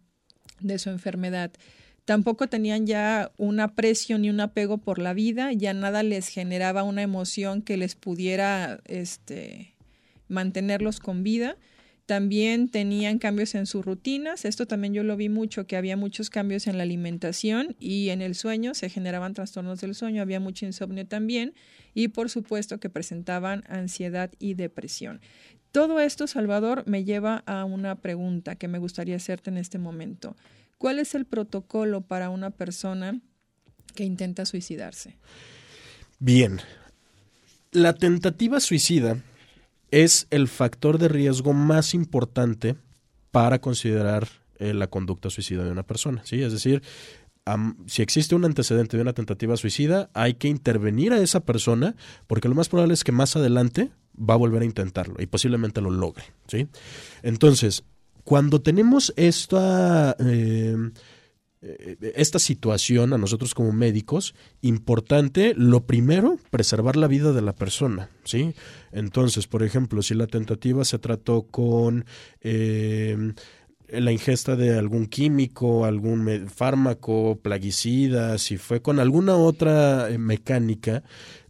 [0.59, 1.53] de su enfermedad.
[2.03, 6.83] Tampoco tenían ya un aprecio ni un apego por la vida, ya nada les generaba
[6.83, 9.72] una emoción que les pudiera este,
[10.33, 11.55] mantenerlos con vida.
[12.05, 14.43] También tenían cambios en sus rutinas.
[14.43, 18.21] Esto también yo lo vi mucho, que había muchos cambios en la alimentación y en
[18.21, 18.73] el sueño.
[18.73, 21.53] Se generaban trastornos del sueño, había mucho insomnio también.
[21.93, 25.21] Y por supuesto que presentaban ansiedad y depresión.
[25.71, 30.35] Todo esto, Salvador, me lleva a una pregunta que me gustaría hacerte en este momento.
[30.77, 33.21] ¿Cuál es el protocolo para una persona
[33.95, 35.15] que intenta suicidarse?
[36.19, 36.59] Bien.
[37.71, 39.23] La tentativa suicida
[39.93, 42.75] es el factor de riesgo más importante
[43.29, 44.27] para considerar
[44.57, 46.23] eh, la conducta suicida de una persona.
[46.25, 46.41] ¿sí?
[46.41, 46.81] Es decir,
[47.85, 52.49] si existe un antecedente de una tentativa suicida, hay que intervenir a esa persona porque
[52.49, 55.91] lo más probable es que más adelante va a volver a intentarlo y posiblemente lo
[55.91, 56.23] logre.
[56.47, 56.67] ¿sí?
[57.21, 57.83] Entonces,
[58.23, 60.15] cuando tenemos esta...
[60.19, 60.75] eh,
[62.15, 68.09] esta situación a nosotros como médicos, importante, lo primero, preservar la vida de la persona,
[68.23, 68.53] ¿sí?
[68.91, 72.05] Entonces, por ejemplo, si la tentativa se trató con
[72.41, 73.33] eh,
[73.89, 81.03] la ingesta de algún químico, algún fármaco, plaguicida, si fue con alguna otra eh, mecánica,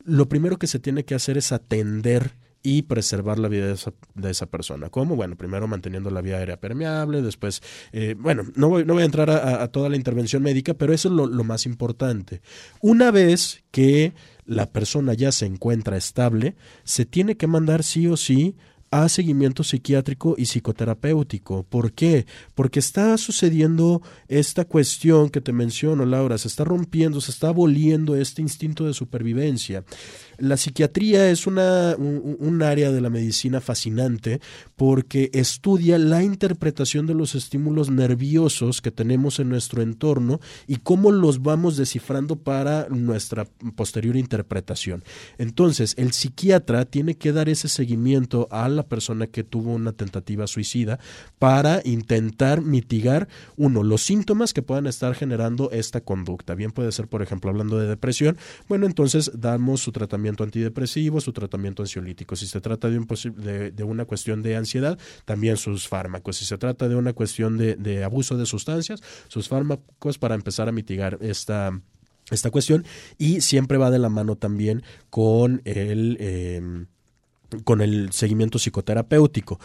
[0.04, 3.93] lo primero que se tiene que hacer es atender y preservar la vida de esa,
[4.15, 4.89] de esa persona.
[4.89, 5.17] ¿Cómo?
[5.17, 9.06] Bueno, primero manteniendo la vía aérea permeable, después, eh, bueno, no voy, no voy a
[9.06, 12.41] entrar a, toda la intervención médica, pero eso es lo, lo más importante.
[12.80, 14.13] Una vez que
[14.45, 18.56] la persona ya se encuentra estable, se tiene que mandar sí o sí
[18.93, 21.63] a seguimiento psiquiátrico y psicoterapéutico.
[21.63, 22.28] ¿Por qué?
[22.54, 28.15] Porque está sucediendo esta cuestión que te menciono, Laura, se está rompiendo, se está aboliendo
[28.15, 29.84] este instinto de supervivencia.
[30.38, 34.41] La psiquiatría es una, un, un área de la medicina fascinante
[34.76, 41.12] porque estudia la interpretación de los estímulos nerviosos que tenemos en nuestro entorno y cómo
[41.12, 45.04] los vamos descifrando para nuestra posterior interpretación.
[45.38, 50.48] Entonces, el psiquiatra tiene que dar ese seguimiento a la persona que tuvo una tentativa
[50.48, 51.00] suicida
[51.39, 56.56] para intentar mitigar, uno, los síntomas que puedan estar generando esta conducta.
[56.56, 61.34] Bien puede ser, por ejemplo, hablando de depresión, bueno, entonces damos su tratamiento antidepresivo, su
[61.34, 62.36] tratamiento ansiolítico.
[62.36, 63.08] Si se trata de, un
[63.76, 66.38] de, una cuestión de ansiedad, también sus fármacos.
[66.38, 70.72] Si se trata de una cuestión de, abuso de sustancias, sus fármacos para empezar a
[70.72, 71.80] mitigar esta
[72.32, 72.86] esta cuestión
[73.18, 76.86] y siempre va de la mano también con el eh,
[77.66, 79.60] con el seguimiento psicoterapéutico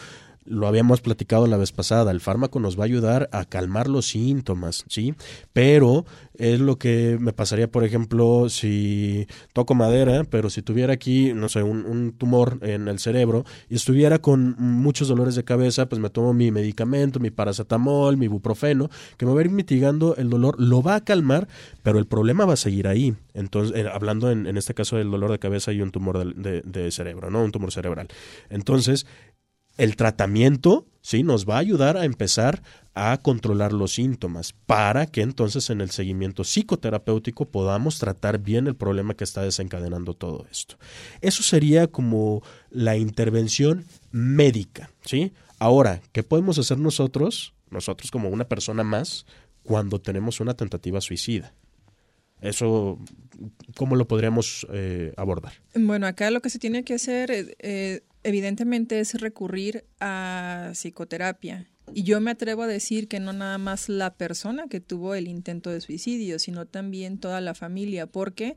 [0.49, 4.07] lo habíamos platicado la vez pasada, el fármaco nos va a ayudar a calmar los
[4.07, 5.13] síntomas, ¿sí?
[5.53, 11.33] Pero es lo que me pasaría, por ejemplo, si toco madera, pero si tuviera aquí,
[11.35, 16.01] no sé, un, tumor en el cerebro y estuviera con muchos dolores de cabeza, pues
[16.01, 20.29] me tomo mi medicamento, mi paracetamol, mi buprofeno, que me va a ir mitigando el
[20.29, 21.47] dolor, lo va a calmar,
[21.83, 23.13] pero el problema va a seguir ahí.
[23.35, 26.61] Entonces, eh, hablando en, en, este caso del dolor de cabeza y un tumor de,
[26.63, 27.43] de cerebro, ¿no?
[27.43, 28.07] Un tumor cerebral.
[28.49, 29.05] Entonces,
[29.79, 32.61] el tratamiento sí nos va a ayudar a empezar
[32.95, 38.75] a controlar los síntomas para que entonces en el seguimiento psicoterapéutico podamos tratar bien el
[38.75, 40.75] problema que está desencadenando todo esto.
[41.21, 45.31] Eso sería como la intervención médica, ¿sí?
[45.59, 49.25] Ahora, ¿qué podemos hacer nosotros, nosotros como una persona más,
[49.63, 51.53] cuando tenemos una tentativa suicida?
[52.41, 52.99] Eso,
[53.75, 55.53] ¿cómo lo podríamos eh, abordar?
[55.75, 61.67] Bueno, acá lo que se tiene que hacer eh, evidentemente es recurrir a psicoterapia.
[61.93, 65.27] Y yo me atrevo a decir que no nada más la persona que tuvo el
[65.27, 68.55] intento de suicidio, sino también toda la familia, porque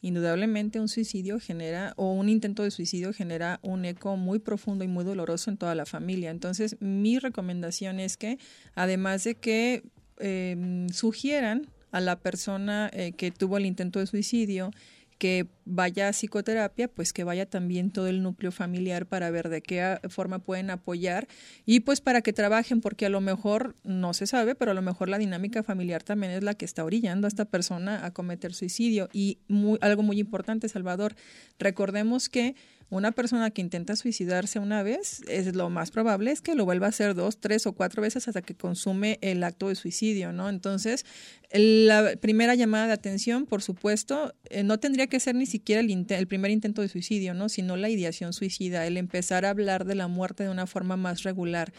[0.00, 4.88] indudablemente un suicidio genera, o un intento de suicidio genera un eco muy profundo y
[4.88, 6.30] muy doloroso en toda la familia.
[6.30, 8.38] Entonces, mi recomendación es que,
[8.74, 9.82] además de que
[10.18, 14.72] eh, sugieran a la persona eh, que tuvo el intento de suicidio,
[15.16, 19.62] que vaya a psicoterapia, pues que vaya también todo el núcleo familiar para ver de
[19.62, 21.28] qué forma pueden apoyar
[21.64, 24.82] y pues para que trabajen, porque a lo mejor no se sabe, pero a lo
[24.82, 28.54] mejor la dinámica familiar también es la que está orillando a esta persona a cometer
[28.54, 29.08] suicidio.
[29.12, 29.38] Y
[29.80, 31.14] algo muy importante, Salvador,
[31.60, 32.56] recordemos que
[32.94, 36.86] una persona que intenta suicidarse una vez, es lo más probable es que lo vuelva
[36.86, 40.48] a hacer dos, tres o cuatro veces hasta que consume el acto de suicidio, ¿no?
[40.48, 41.04] Entonces,
[41.50, 46.06] la primera llamada de atención, por supuesto, eh, no tendría que ser ni siquiera el,
[46.08, 47.48] el, primer intento de suicidio, ¿no?
[47.48, 51.24] Sino la ideación suicida, el empezar a hablar de la muerte de una forma más
[51.24, 51.72] regular.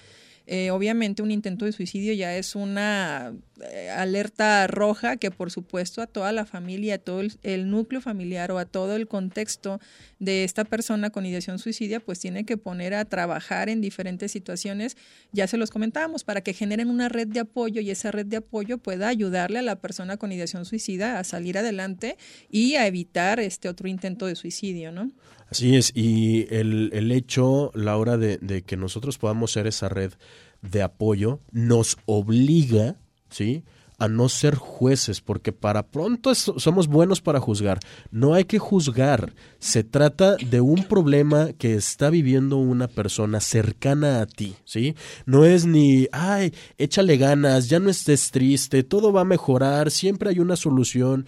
[0.47, 6.03] Eh, obviamente un intento de suicidio ya es una eh, alerta roja que por supuesto
[6.03, 9.79] a toda la familia, a todo el, el, núcleo familiar o a todo el contexto
[10.19, 14.97] de esta persona con ideación suicidia, pues tiene que poner a trabajar en diferentes situaciones,
[15.31, 18.37] ya se los comentábamos, para que generen una red de apoyo y esa red de
[18.37, 22.17] apoyo pueda ayudarle a la persona con ideación suicida a salir adelante
[22.49, 25.11] y a evitar este otro intento de suicidio, ¿no?
[25.49, 30.13] Así es, y el, el hecho, Laura, de, de que nosotros podamos ser esa red
[30.61, 32.95] de apoyo nos obliga,
[33.29, 33.63] ¿sí?
[33.97, 37.79] a no ser jueces, porque para pronto somos buenos para juzgar.
[38.11, 39.33] No hay que juzgar.
[39.59, 44.95] Se trata de un problema que está viviendo una persona cercana a ti, ¿sí?
[45.25, 50.29] No es ni, ay, échale ganas, ya no estés triste, todo va a mejorar, siempre
[50.29, 51.25] hay una solución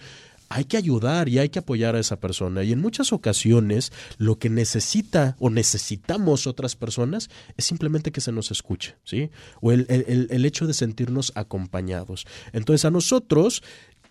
[0.48, 2.62] hay que ayudar y hay que apoyar a esa persona.
[2.64, 8.32] Y en muchas ocasiones lo que necesita o necesitamos otras personas es simplemente que se
[8.32, 9.30] nos escuche, ¿sí?
[9.60, 12.26] O el, el, el hecho de sentirnos acompañados.
[12.52, 13.62] Entonces a nosotros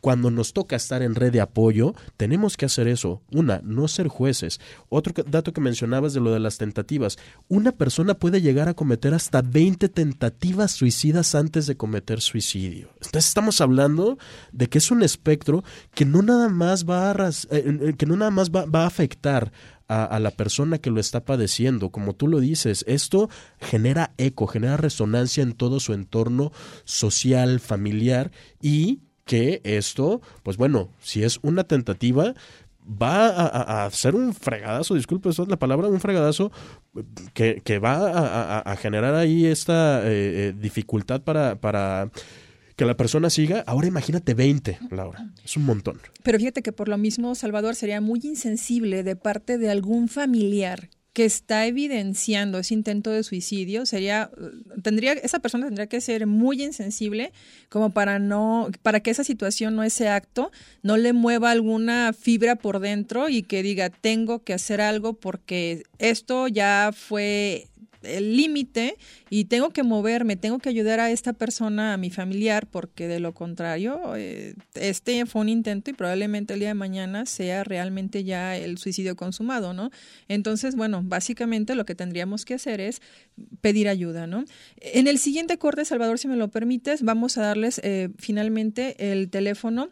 [0.01, 3.21] cuando nos toca estar en red de apoyo, tenemos que hacer eso.
[3.31, 4.59] Una, no ser jueces.
[4.89, 7.17] Otro dato que mencionabas de lo de las tentativas.
[7.47, 12.89] Una persona puede llegar a cometer hasta 20 tentativas suicidas antes de cometer suicidio.
[12.95, 14.17] Entonces estamos hablando
[14.51, 18.31] de que es un espectro que no nada más va a, eh, que no nada
[18.31, 19.51] más va, a afectar
[19.87, 21.89] a, la persona que lo está padeciendo.
[21.89, 23.29] Como tú lo dices, esto
[23.59, 26.51] genera eco, genera resonancia en todo su entorno
[26.83, 28.31] social, familiar
[28.61, 32.33] y que esto, pues bueno, si es una tentativa,
[32.89, 36.51] va a, hacer un fregadazo, disculpe, esa es la palabra, un fregadazo
[37.33, 40.07] que, va a generar ahí esta eh,
[40.49, 42.09] eh, dificultad para, para
[42.77, 43.63] que la persona siga.
[43.67, 45.31] Ahora imagínate 20, Laura.
[45.43, 45.99] Es un montón.
[46.23, 50.89] Pero fíjate que por lo mismo, Salvador, sería muy insensible de parte de algún familiar
[51.17, 56.27] que está evidenciando ese intento de suicidio, sería, eh, tendría, esa persona tendría que ser
[56.27, 57.33] muy insensible
[57.69, 60.51] como para no, para que esa situación o ese acto
[60.83, 65.81] no le mueva alguna fibra por dentro y que diga, tengo que hacer algo porque
[65.97, 67.65] esto ya fue
[68.01, 68.97] el límite
[69.29, 73.19] y tengo que moverme, tengo que ayudar a esta persona, a mi familiar, porque de
[73.19, 78.23] lo contrario, eh, este fue un intento y probablemente el día de mañana sea realmente
[78.23, 79.91] ya el suicidio consumado, ¿no?
[80.27, 83.01] Entonces, bueno, básicamente lo que tendríamos que hacer es
[83.61, 84.45] pedir ayuda, ¿no?
[84.77, 89.29] En el siguiente corte, Salvador, si me lo permites, vamos a darles eh, finalmente el
[89.29, 89.89] teléfono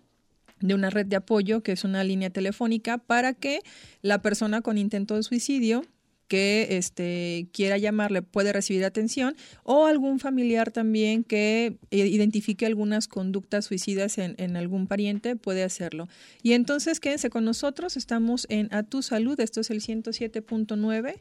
[0.61, 3.61] de una red de apoyo, que es una línea telefónica, para que
[4.01, 5.83] la persona con intento de suicidio
[6.27, 13.07] que este, quiera llamarle puede recibir atención o algún familiar también que eh, identifique algunas
[13.07, 16.07] conductas suicidas en, en, algún pariente puede hacerlo.
[16.41, 21.15] Y entonces quédense con nosotros, estamos en A Tu Salud, esto es el 107.9.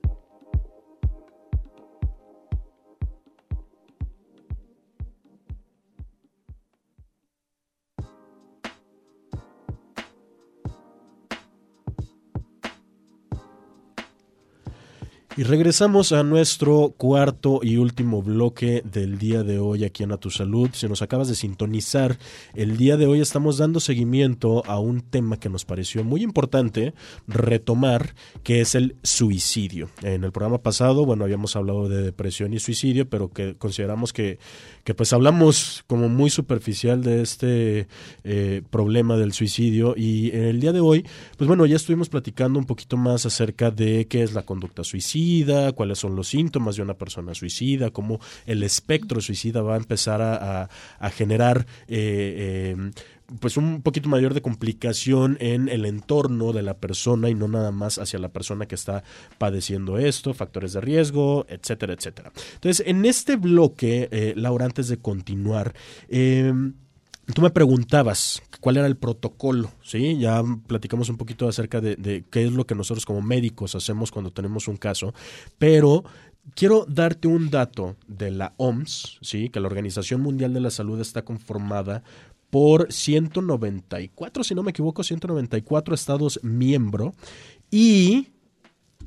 [15.37, 20.17] Y regresamos a nuestro cuarto y último bloque del día de hoy aquí en A
[20.17, 20.71] Tu Salud.
[20.73, 22.17] Si nos acabas de sintonizar,
[22.55, 26.95] el día de hoy estamos dando seguimiento a un tema que nos pareció muy importante
[27.27, 29.91] retomar, que es el suicidio.
[30.01, 34.39] En el programa pasado, bueno, habíamos hablado de depresión y suicidio, pero que consideramos que,
[34.85, 37.87] que pues hablamos como muy superficial de este
[38.23, 39.93] eh, problema del suicidio.
[39.95, 41.05] Y en el día de hoy,
[41.37, 45.26] pues bueno, ya estuvimos platicando un poquito más acerca de qué es la conducta suicida
[45.75, 50.21] cuáles son los síntomas de una persona suicida, cómo el espectro suicida va a empezar
[50.21, 50.69] a,
[50.99, 52.91] a, generar eh, eh,
[53.39, 57.71] pues un poquito mayor de complicación en el entorno de la persona y no nada
[57.71, 59.03] más hacia la persona que está
[59.37, 62.31] padeciendo esto, factores de riesgo, etcétera, etcétera.
[62.55, 65.73] Entonces, en este bloque, eh, Laura, antes de continuar,
[66.07, 66.53] eh,
[67.33, 70.17] Tú me preguntabas cuál era el protocolo, ¿sí?
[70.17, 74.31] Ya platicamos un poquito acerca de, qué es lo que nosotros como médicos hacemos cuando
[74.31, 75.13] tenemos un caso,
[75.57, 76.05] pero
[76.55, 79.49] quiero darte un dato de la OMS, ¿sí?
[79.49, 82.01] Que la Organización Mundial de la Salud está conformada
[82.49, 87.13] por 194, si no me equivoco, 194 estados miembro
[87.69, 88.29] y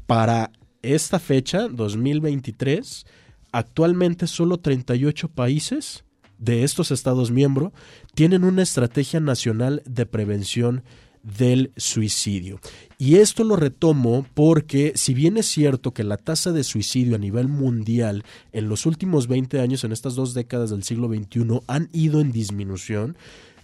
[0.06, 0.52] para
[0.82, 3.06] esta fecha, 2023,
[3.52, 6.04] actualmente solo 38 países
[6.40, 7.72] de estos Estados miembros
[8.14, 10.82] tienen una estrategia nacional de prevención
[11.22, 12.60] del suicidio.
[12.98, 17.18] Y esto lo retomo porque si bien es cierto que la tasa de suicidio a
[17.18, 21.88] nivel mundial en los últimos 20 años, en estas dos décadas del siglo XXI, han
[21.92, 23.16] ido en disminución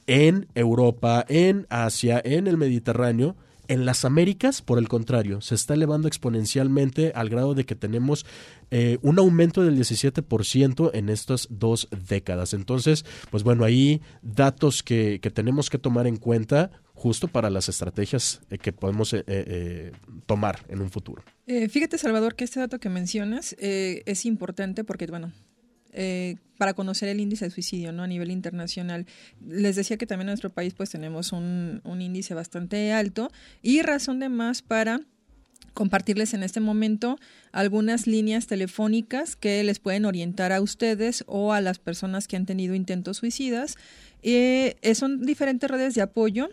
[0.07, 3.37] en Europa, en Asia, en el Mediterráneo,
[3.69, 8.25] en las Américas, por el contrario, se está elevando exponencialmente al grado de que tenemos
[8.71, 12.55] eh, un aumento del 17% en estas dos décadas.
[12.55, 17.69] Entonces, pues bueno, ahí datos que, que tenemos que tomar en cuenta justo para las
[17.69, 19.93] estrategias eh, que podemos eh, eh,
[20.25, 21.23] tomar en un futuro.
[21.47, 25.33] fíjate, Salvador, que este dato que mencionas es importante porque, bueno,
[26.59, 28.03] para conocer el índice de suicidio ¿no?
[28.03, 29.07] a nivel internacional.
[29.47, 33.31] Les decía que también en nuestro país pues tenemos un, un índice bastante alto
[33.63, 35.01] y razón de más para
[35.77, 37.19] compartirles en este momento
[37.53, 42.47] algunas líneas telefónicas que les pueden orientar a ustedes o a las personas que han
[42.47, 43.77] tenido intentos suicidas.
[44.23, 46.49] Eh, son diferentes redes de apoyo.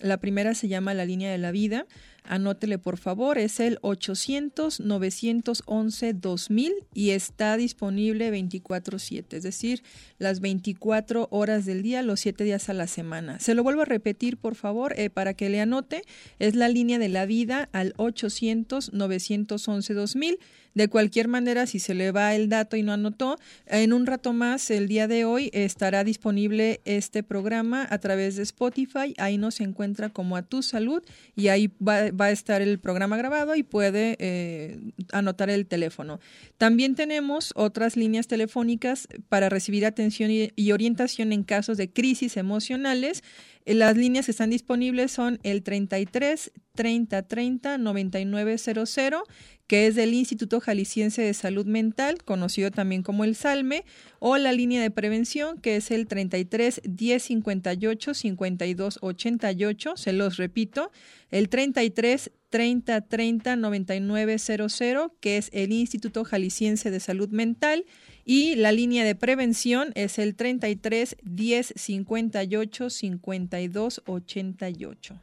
[0.00, 1.86] La primera se llama la línea de la vida.
[2.24, 9.82] Anótele por favor, es el 800-911-2000 y está disponible 24/7, es decir,
[10.18, 13.38] las 24 horas del día, los 7 días a la semana.
[13.40, 16.00] Se lo vuelvo a repetir por favor eh, para que le anote,
[16.38, 20.38] es la línea de la vida al 800-911-2000.
[20.74, 24.32] De cualquier manera, si se le va el dato y no anotó, en un rato
[24.32, 29.14] más, el día de hoy, estará disponible este programa a través de Spotify.
[29.18, 31.02] Ahí nos encuentra encuentra como a tu salud
[31.34, 34.78] y ahí va, va a estar el programa grabado y puede eh,
[35.12, 36.20] anotar el teléfono.
[36.58, 42.36] También tenemos otras líneas telefónicas para recibir atención y, y orientación en casos de crisis
[42.36, 43.22] emocionales.
[43.66, 49.22] Las líneas que están disponibles son el 33 30 30 9900,
[49.66, 53.84] que es del Instituto Jalisciense de Salud Mental, conocido también como el SALME,
[54.18, 60.36] o la línea de prevención, que es el 33 10 58 52 88, se los
[60.36, 60.90] repito,
[61.30, 67.84] el 33 30 30 9900, que es el Instituto Jalisciense de Salud Mental,
[68.24, 75.20] y la línea de prevención es el 33 10 58 52 88.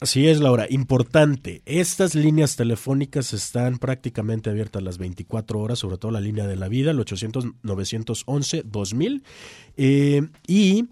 [0.00, 0.66] Así es, Laura.
[0.68, 6.56] Importante, estas líneas telefónicas están prácticamente abiertas las 24 horas, sobre todo la línea de
[6.56, 9.22] la vida, el 800-911-2000.
[9.76, 10.86] Eh, y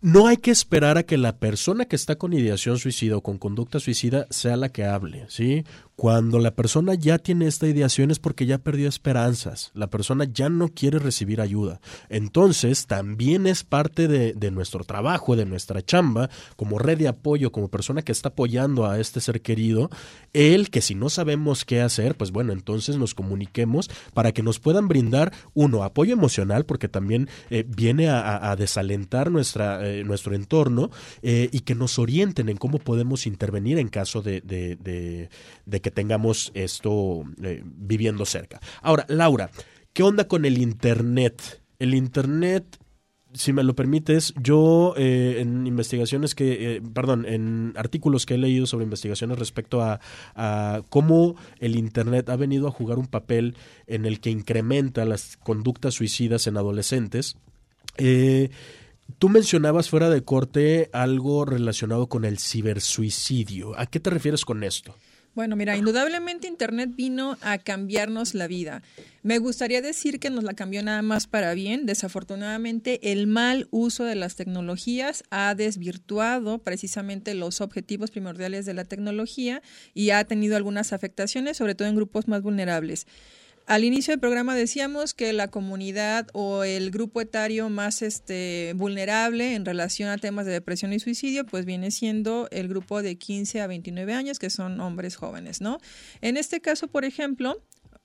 [0.00, 3.38] no hay que esperar a que la persona que está con ideación suicida o con
[3.38, 5.64] conducta suicida sea la que hable, ¿sí?
[6.00, 10.48] Cuando la persona ya tiene esta ideación es porque ya perdió esperanzas, la persona ya
[10.48, 11.82] no quiere recibir ayuda.
[12.08, 17.68] Entonces, también es parte de, nuestro trabajo, de nuestra chamba, como red de apoyo, como
[17.68, 19.90] persona que está apoyando a este ser querido,
[20.32, 24.58] el que si no sabemos qué hacer, pues bueno, entonces nos comuniquemos para que nos
[24.58, 30.90] puedan brindar, uno, apoyo emocional, porque también eh, viene a desalentar nuestra, eh, nuestro entorno,
[31.22, 34.40] eh, y que nos orienten en cómo podemos intervenir en caso de,
[35.82, 38.60] que tengamos esto eh, viviendo cerca.
[38.82, 39.50] Ahora, Laura,
[39.92, 41.62] ¿qué onda con el Internet?
[41.78, 42.78] El Internet
[43.32, 48.38] si me lo permites, yo eh, en investigaciones que, eh, perdón, en artículos que he
[48.38, 50.00] leído sobre investigaciones respecto a,
[50.34, 55.36] a, cómo el Internet ha venido a jugar un papel en el que incrementa las
[55.36, 57.36] conductas suicidas en adolescentes,
[57.98, 58.50] eh,
[59.18, 63.78] Tú mencionabas fuera de corte algo relacionado con el cibersuicidio.
[63.78, 64.94] ¿A qué te refieres con esto?
[65.32, 68.82] Bueno, mira, indudablemente Internet vino a cambiarnos la vida.
[69.22, 71.86] Me gustaría decir que nos la cambió nada más para bien.
[71.86, 78.84] Desafortunadamente, el mal uso de las tecnologías ha desvirtuado precisamente los objetivos primordiales de la
[78.84, 79.62] tecnología
[79.94, 83.06] y ha tenido algunas afectaciones, sobre todo en grupos más vulnerables.
[83.70, 89.54] Al inicio del programa decíamos que la comunidad o el grupo etario más este, vulnerable
[89.54, 93.60] en relación a temas de depresión y suicidio, pues viene siendo el grupo de 15
[93.60, 95.78] a 29 años, que son hombres jóvenes, ¿no?
[96.20, 97.62] En este caso, por ejemplo,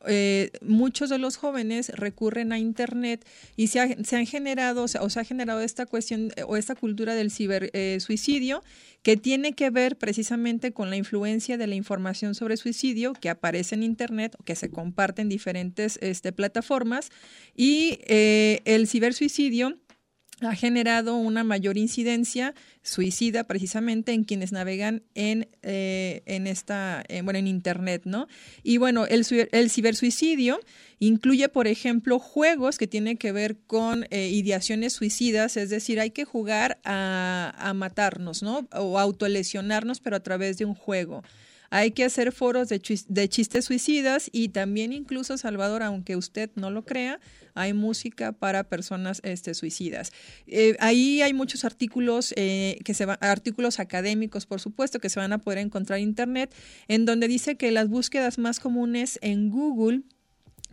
[0.08, 3.26] eh, muchos de los jóvenes recurren a Internet
[3.56, 7.32] y se, ha, han generado o, se ha generado esta cuestión o esta cultura del
[7.32, 13.14] cibersuicidio eh, que tiene que ver precisamente con la influencia de la información sobre suicidio
[13.14, 17.12] que aparece en Internet o que se comparte en diferentes este, plataformas.
[17.56, 19.78] Y eh, el cibersuicidio
[20.42, 27.22] ha generado una mayor incidencia suicida precisamente en quienes navegan en, eh, en esta, eh,
[27.22, 28.28] bueno, en internet, ¿no?
[28.62, 30.60] Y bueno, el, el cibersuicidio
[31.00, 36.12] incluye, por ejemplo, juegos que tienen que ver con eh, ideaciones suicidas, es decir, hay
[36.12, 38.68] que jugar a, a matarnos, ¿no?
[38.74, 41.24] O autolesionarnos, pero a través de un juego.
[41.76, 46.50] Hay que hacer foros de, ch de, chistes suicidas y también incluso, Salvador, aunque usted
[46.56, 47.20] no lo crea,
[47.54, 50.14] hay música para personas este, suicidas.
[50.48, 55.34] Eh, ahí hay muchos artículos, eh, que se artículos académicos, por supuesto, que se van
[55.34, 56.56] a poder encontrar en Internet,
[56.88, 60.04] en donde dice que las búsquedas más comunes en Google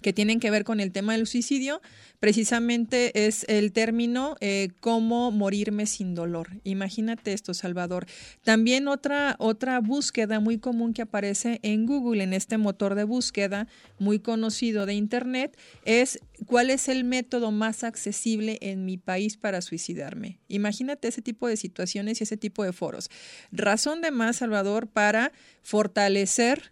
[0.03, 1.81] que tienen que ver con el tema del suicidio,
[2.21, 6.51] precisamente es el término eh, cómo morirme sin dolor.
[6.65, 8.07] Imagínate esto, Salvador.
[8.45, 13.67] También otra, otra búsqueda muy común que aparece en Google, en este motor de búsqueda
[13.99, 19.63] muy conocido de Internet, es cuál es el método más accesible en mi país para
[19.63, 20.39] suicidarme.
[20.49, 23.11] Imagínate ese tipo de situaciones y ese tipo de foros.
[23.51, 25.33] Razón de más, Salvador, para
[25.63, 26.72] fortalecer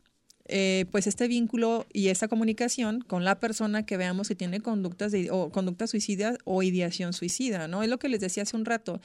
[0.51, 5.13] eh, pues este vínculo y esta comunicación con la persona que veamos que tiene conductas
[5.13, 7.83] de, o conductas suicidas o ideación suicida, ¿no?
[7.83, 9.01] Es lo que les decía hace un rato.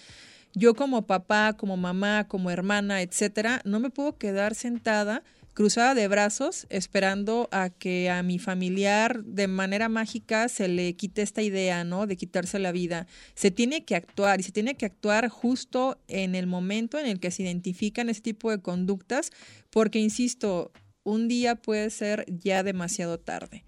[0.54, 5.24] Yo como papá, como mamá, como hermana, etcétera, no me puedo quedar sentada
[5.56, 11.22] cruzada de brazos esperando a que a mi familiar de manera mágica se le quite
[11.22, 12.08] esta idea, ¿no?
[12.08, 13.08] De quitarse la vida.
[13.36, 17.22] Se tiene que actuar y se tiene que actuar justo en el momento en el
[17.22, 19.32] que se identifican ese tipo de conductas,
[19.70, 20.74] porque, insisto,
[21.06, 23.64] un día puede ser ya demasiado tarde.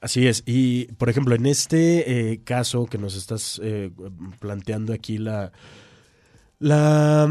[0.00, 0.42] Así es.
[0.46, 3.90] Y, por ejemplo, en este eh, caso que nos estás eh,
[4.40, 5.52] planteando aquí, la,
[6.58, 7.28] la,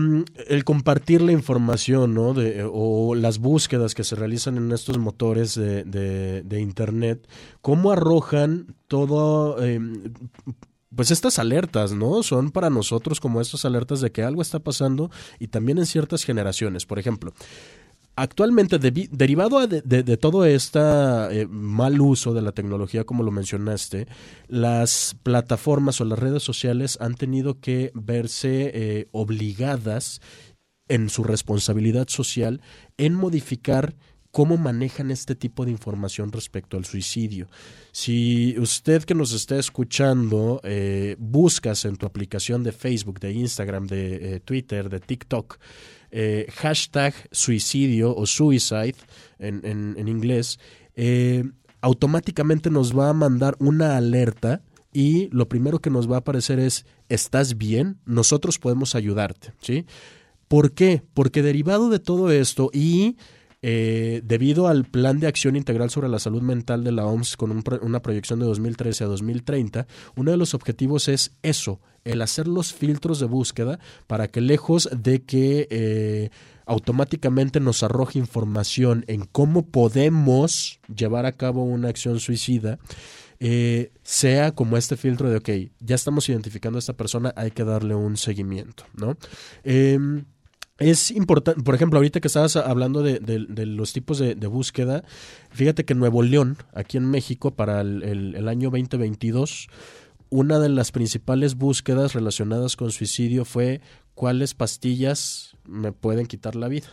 [0.48, 2.34] el compartir la información ¿no?
[2.34, 7.28] de, o las búsquedas que se realizan en estos motores de, de, de Internet,
[7.62, 9.62] cómo arrojan todo...
[9.64, 9.80] Eh,
[10.94, 12.22] pues estas alertas, ¿no?
[12.22, 15.10] Son para nosotros como estas alertas de que algo está pasando
[15.40, 16.86] y también en ciertas generaciones.
[16.86, 17.34] Por ejemplo,
[18.22, 24.08] actualmente, derivado de, todo este mal uso de la tecnología, como lo mencionaste,
[24.48, 30.22] las plataformas o las redes sociales han tenido que verse eh, obligadas
[30.88, 32.62] en su responsabilidad social
[32.98, 33.96] en modificar
[34.32, 37.48] cómo manejan este tipo de información respecto al suicidio.
[37.92, 43.88] Si usted que nos está escuchando eh, buscas en tu aplicación de Facebook, de Instagram,
[43.88, 45.58] de Twitter, de TikTok,
[46.14, 48.96] eh, hashtag suicidio o suicide
[49.40, 50.60] en, en, inglés,
[50.96, 51.44] eh,
[51.80, 54.62] automáticamente nos va a mandar una alerta
[54.92, 57.98] y lo primero que nos va a aparecer es, ¿estás bien?
[58.06, 59.86] Nosotros podemos ayudarte, ¿sí?
[60.50, 61.02] ¿Por qué?
[61.14, 63.16] Porque derivado de todo esto y
[63.62, 67.64] eh, debido al Plan de Acción Integral sobre la Salud Mental de la OMS con
[67.82, 72.74] una proyección de 2013 a 2030, uno de los objetivos es eso, el hacer los
[72.74, 76.30] filtros de búsqueda para que lejos de que eh,
[76.66, 82.80] automáticamente nos arroje información en cómo podemos llevar a cabo una acción suicida,
[83.40, 85.50] eh, sea como este filtro de, ok,
[85.80, 89.18] ya estamos identificando a esta persona, hay que darle un seguimiento, ¿no?
[89.64, 90.26] Em,
[90.82, 93.20] es importante, por ejemplo, ahorita que estabas hablando de,
[93.66, 95.04] los tipos de, búsqueda,
[95.52, 99.68] fíjate que Nuevo León, aquí en México, para el, el, año 2022,
[100.30, 103.82] una de las principales búsquedas relacionadas con suicidio fue
[104.16, 106.88] cuáles pastillas me pueden quitar la vida.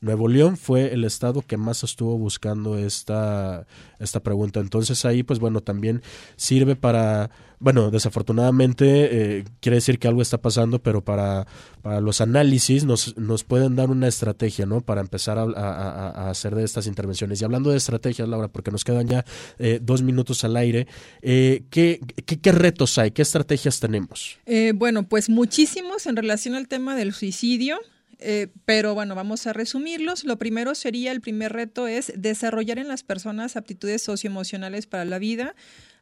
[0.00, 3.66] Nuevo León fue el estado que más estuvo buscando esta,
[3.98, 4.60] esta pregunta.
[4.60, 6.02] Entonces ahí, pues bueno, también
[6.36, 11.46] sirve para, bueno, desafortunadamente eh, quiere decir que algo está pasando, pero para,
[11.82, 14.80] para los análisis nos, nos pueden dar una estrategia, ¿no?
[14.80, 17.40] Para empezar a, hacer de estas intervenciones.
[17.40, 19.24] Y hablando de estrategias, Laura, porque nos quedan ya
[19.58, 20.86] eh, dos minutos al aire,
[21.22, 23.10] eh, ¿qué, qué, retos hay?
[23.10, 24.38] ¿Qué estrategias tenemos?
[24.74, 27.78] bueno, pues muchísimos en relación al tema del suicidio.
[28.18, 30.24] Eh, pero bueno, vamos a resumirlos.
[30.24, 35.18] Lo primero sería, el primer reto es desarrollar en las personas aptitudes socioemocionales para la
[35.18, 35.54] vida.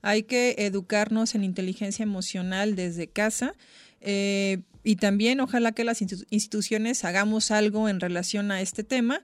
[0.02, 3.54] Hay que educarnos en inteligencia emocional desde casa.
[4.00, 9.22] Eh, y también ojalá que las instituciones hagamos algo en relación a este tema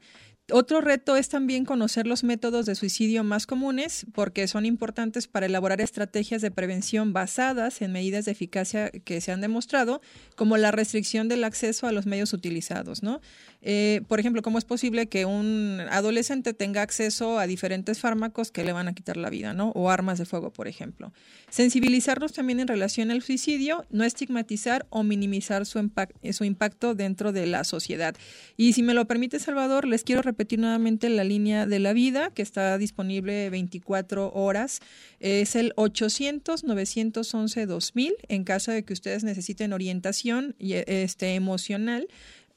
[0.53, 5.47] otro reto es también conocer los métodos de suicidio más comunes porque son importantes para
[5.47, 10.01] elaborar estrategias de prevención basadas en medidas de eficacia que se han demostrado,
[10.37, 13.03] como la restricción del acceso a los medios utilizados.
[13.03, 13.21] ¿no?
[13.63, 18.65] Eh, por ejemplo, ¿cómo es posible que un adolescente tenga acceso a diferentes fármacos que
[18.65, 19.71] le van a quitar la vida, ¿no?
[19.71, 21.13] o armas de fuego, por ejemplo?
[21.49, 25.91] Sensibilizarnos también en relación al suicidio, no estigmatizar o minimizar su,
[26.33, 28.17] su impacto dentro de la sociedad.
[28.57, 31.93] Y si me lo permite, Salvador, les quiero repetir repetir nuevamente la línea de la
[31.93, 34.81] vida que está disponible 24 horas.
[35.19, 42.09] Es el 800-911-2000 en caso de que ustedes necesiten orientación este, emocional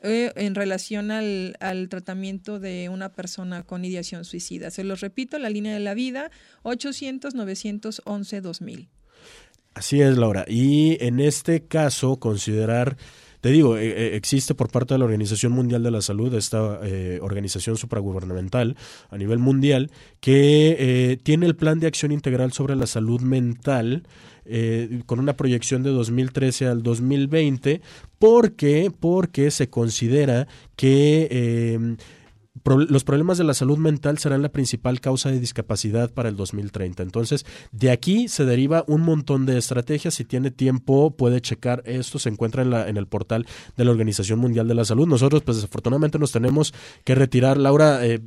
[0.04, 1.56] eh, en relación al,
[1.89, 4.70] tratamiento de una persona con ideación suicida.
[4.70, 6.30] Se los repito, la línea de la vida
[6.64, 8.89] 800-911-2000.
[9.74, 10.43] Así es, Laura.
[10.47, 12.97] Y en este caso, considerar
[13.43, 16.80] te digo, eh, eh, existe por parte de la Organización Mundial de la Salud, esta
[16.82, 18.78] eh, organización supragubernamental
[19.10, 19.91] a nivel mundial,
[20.22, 24.04] que tiene el Plan de Acción Integral sobre la Salud Mental.
[25.06, 27.82] Con una proyección de 2013 al 2020,
[28.20, 31.98] porque porque se considera que
[32.66, 37.04] los problemas de la salud mental serán la principal causa de discapacidad para el 2030.
[37.04, 40.14] Entonces, de aquí se deriva un montón de estrategias.
[40.14, 42.20] Si tiene tiempo, puede checar esto.
[42.20, 45.08] Se encuentra en, la, en el portal de la Organización Mundial de la Salud.
[45.08, 46.74] Nosotros, pues desafortunadamente, nos tenemos
[47.04, 47.58] que retirar.
[47.58, 48.22] Laura, eh,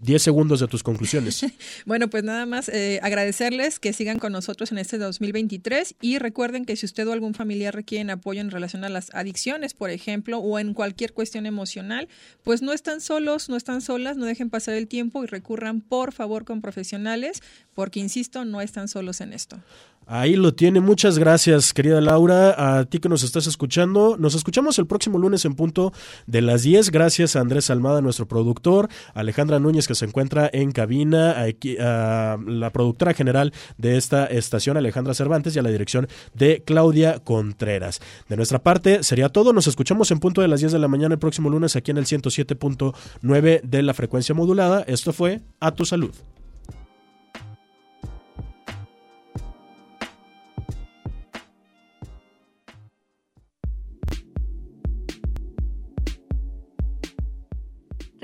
[0.00, 1.44] 10 segundos de tus conclusiones.
[1.86, 6.64] bueno, pues nada más eh, agradecerles que sigan con nosotros en este 2023 y recuerden
[6.64, 10.38] que si usted o algún familiar requieren apoyo en relación a las adicciones, por ejemplo,
[10.38, 12.08] o en cualquier cuestión emocional,
[12.42, 16.12] pues no están solos, no están solas, no dejen pasar el tiempo y recurran por
[16.12, 17.42] favor con profesionales,
[17.74, 19.60] porque insisto, no están solos en esto.
[20.06, 20.80] Ahí lo tiene.
[20.80, 22.78] Muchas gracias, querida Laura.
[22.78, 24.16] A ti que nos estás escuchando.
[24.18, 25.92] Nos escuchamos el próximo lunes en punto
[26.26, 26.90] de las 10.
[26.90, 31.36] Gracias a Andrés Almada, nuestro productor, Alejandra Núñez, que se encuentra en cabina,
[31.78, 37.20] a, la productora general de esta estación, Alejandra Cervantes, y a la dirección de Claudia
[37.20, 38.00] Contreras.
[38.28, 39.52] De nuestra parte, sería todo.
[39.52, 41.98] Nos escuchamos en punto de las 10 de la mañana el próximo lunes aquí en
[41.98, 44.82] el 107.9 de la frecuencia modulada.
[44.88, 46.12] Esto fue A Tu Salud.